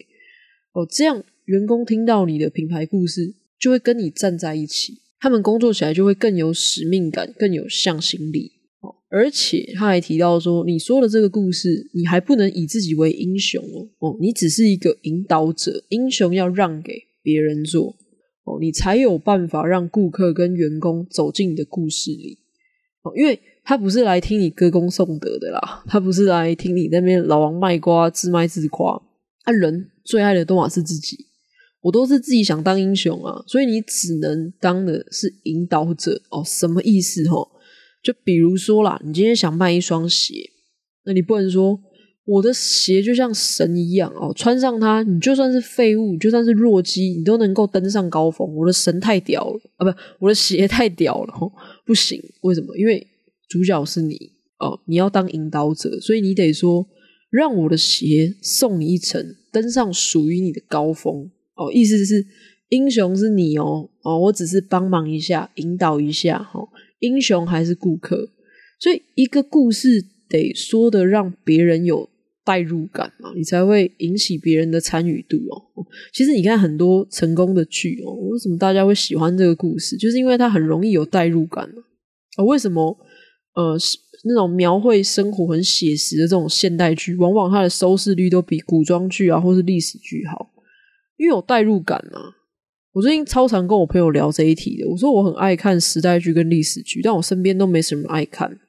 [0.73, 1.23] 哦，这样。
[1.47, 8.93] 员工听到你的品牌故事，就会跟你站在一起，他们工作起来就会更有使命感，更有向心力哦。
[9.09, 17.95] 而且他还提到说，你说的这个故事，你还不能以自己为英雄哦，哦，你只是一个引导者，英雄要让给别人做
[18.43, 22.39] 哦，你才有办法让顾客跟员工走进你的故事里
[23.03, 29.01] 哦，因为他不是来听你歌功颂德的啦，他不是来听你那边老王卖瓜自卖自夸，
[29.43, 31.25] 啊，人最爱的都嘛是自己。
[31.81, 36.43] 我都是自己想当英雄啊，所以你只能当的是引导者哦。
[36.43, 37.25] 什么意思？
[37.29, 37.47] 哦，
[38.03, 40.33] 就比如说啦，你今天想卖一双鞋，
[41.05, 41.79] 那你不能说
[42.27, 48.53] 我的鞋就像神一样哦，穿上它，你就算是废物，就算是弱鸡，你都能够登上高峰。
[48.53, 51.51] 我的神太屌了啊，不，我的鞋太屌了，哦，
[51.85, 52.21] 不行。
[52.41, 52.77] 为什么？
[52.77, 53.07] 因为
[53.47, 54.15] 主角是你
[54.59, 56.85] 哦，你要当引导者，所以你得说，
[57.31, 61.71] 让我的鞋送你一程，登上属于你的高峰哦。
[61.73, 62.25] 意思是。
[62.69, 66.67] 英雄是你哦，哦，我只是帮忙一下，引导一下，哈、哦，
[66.99, 68.27] 英雄还是顾客，
[68.77, 72.09] 所以一个故事得说的让别人有
[72.47, 75.85] 代入感嘛，你才会引起别人的参与度哦。
[76.13, 79.97] 其实你看很多成功的剧哦，为什么大家会喜欢这个故事？
[79.97, 81.79] 就是因为它很容易有代入感啊、
[82.37, 82.45] 哦。
[82.45, 82.97] 为什么？
[83.53, 83.75] 呃，
[84.23, 90.51] 那种描绘生活很写实的这种现代剧，往往它的收视率都比古装剧啊或是历史剧好，
[91.17, 92.37] 因为有代入感啊。
[92.93, 94.87] 我最近超常跟我朋友聊这一题的。
[94.87, 98.59] 我说我很爱看时代剧跟历史剧，但我身边都没什么爱看。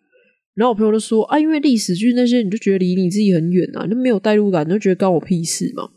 [0.58, 5.88] 然后我朋友就说：“啊，因为历史剧那些你就觉得离你自己很远啊，你就没有代入感，你就觉得关我屁事嘛。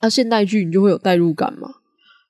[0.00, 1.68] 啊，现代剧你就会有代入感嘛。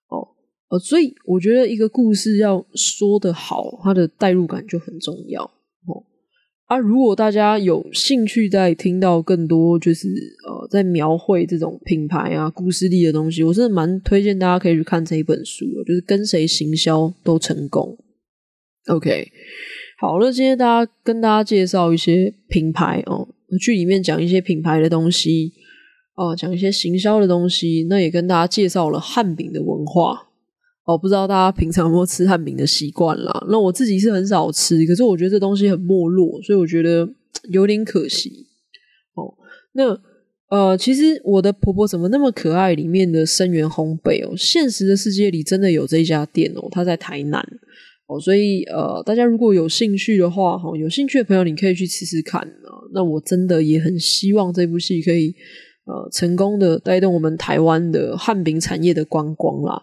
[0.08, 0.28] 哦，
[0.70, 5.42] 呃，所以我觉得一个故事要说得好，它的代入感就很重要。
[5.42, 6.06] 哦。”
[6.70, 10.08] 啊，如果大家有兴趣在听到更多，就是
[10.46, 17.98] 呃，在描绘这种品牌啊、故事力的东西，我真的蛮推荐大家可以去看这一本书，就是跟谁行销都成功。
[18.86, 19.30] OK，
[20.02, 23.28] 好，了今天大家跟大家介绍一些品牌哦，
[23.60, 25.52] 剧里面讲一些品牌的东西
[26.16, 30.26] 哦，讲一些行销的东西，那也跟大家介绍了汉饼的文化。
[30.86, 33.46] 哦，不知道大家平常有没有吃汉饼的习惯啦？
[33.48, 37.08] 那我自己是很少吃，可是我觉得这东西很没落，所以我觉得
[37.52, 38.48] 有点可惜。
[39.14, 39.32] 哦，
[39.74, 39.96] 那
[40.50, 42.74] 呃，其实我的婆婆怎么那么可爱？
[42.74, 47.40] 里面的声源烘焙哦，现实的世界里真的有这一家店哦，它在台南
[48.20, 52.70] 所以呃，大家如果有兴趣的话，哈，有兴趣的朋友你可以去试试看啊。
[52.94, 55.34] 那我真的也很希望这部戏可以
[55.84, 59.82] 呃成功的带动我们台湾的汉饼产业的观光啦。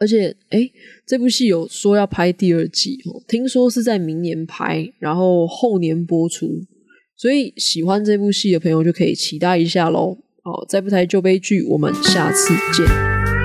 [0.00, 0.70] 而且，诶，
[1.04, 6.60] 这部戏有说要拍第二季哦，听说是在明年拍，然后后年播出，
[7.16, 10.16] 所以喜欢这部戏的朋友就可以期待一下喽。
[10.44, 13.37] 哦，再不台就悲剧，我们下次见。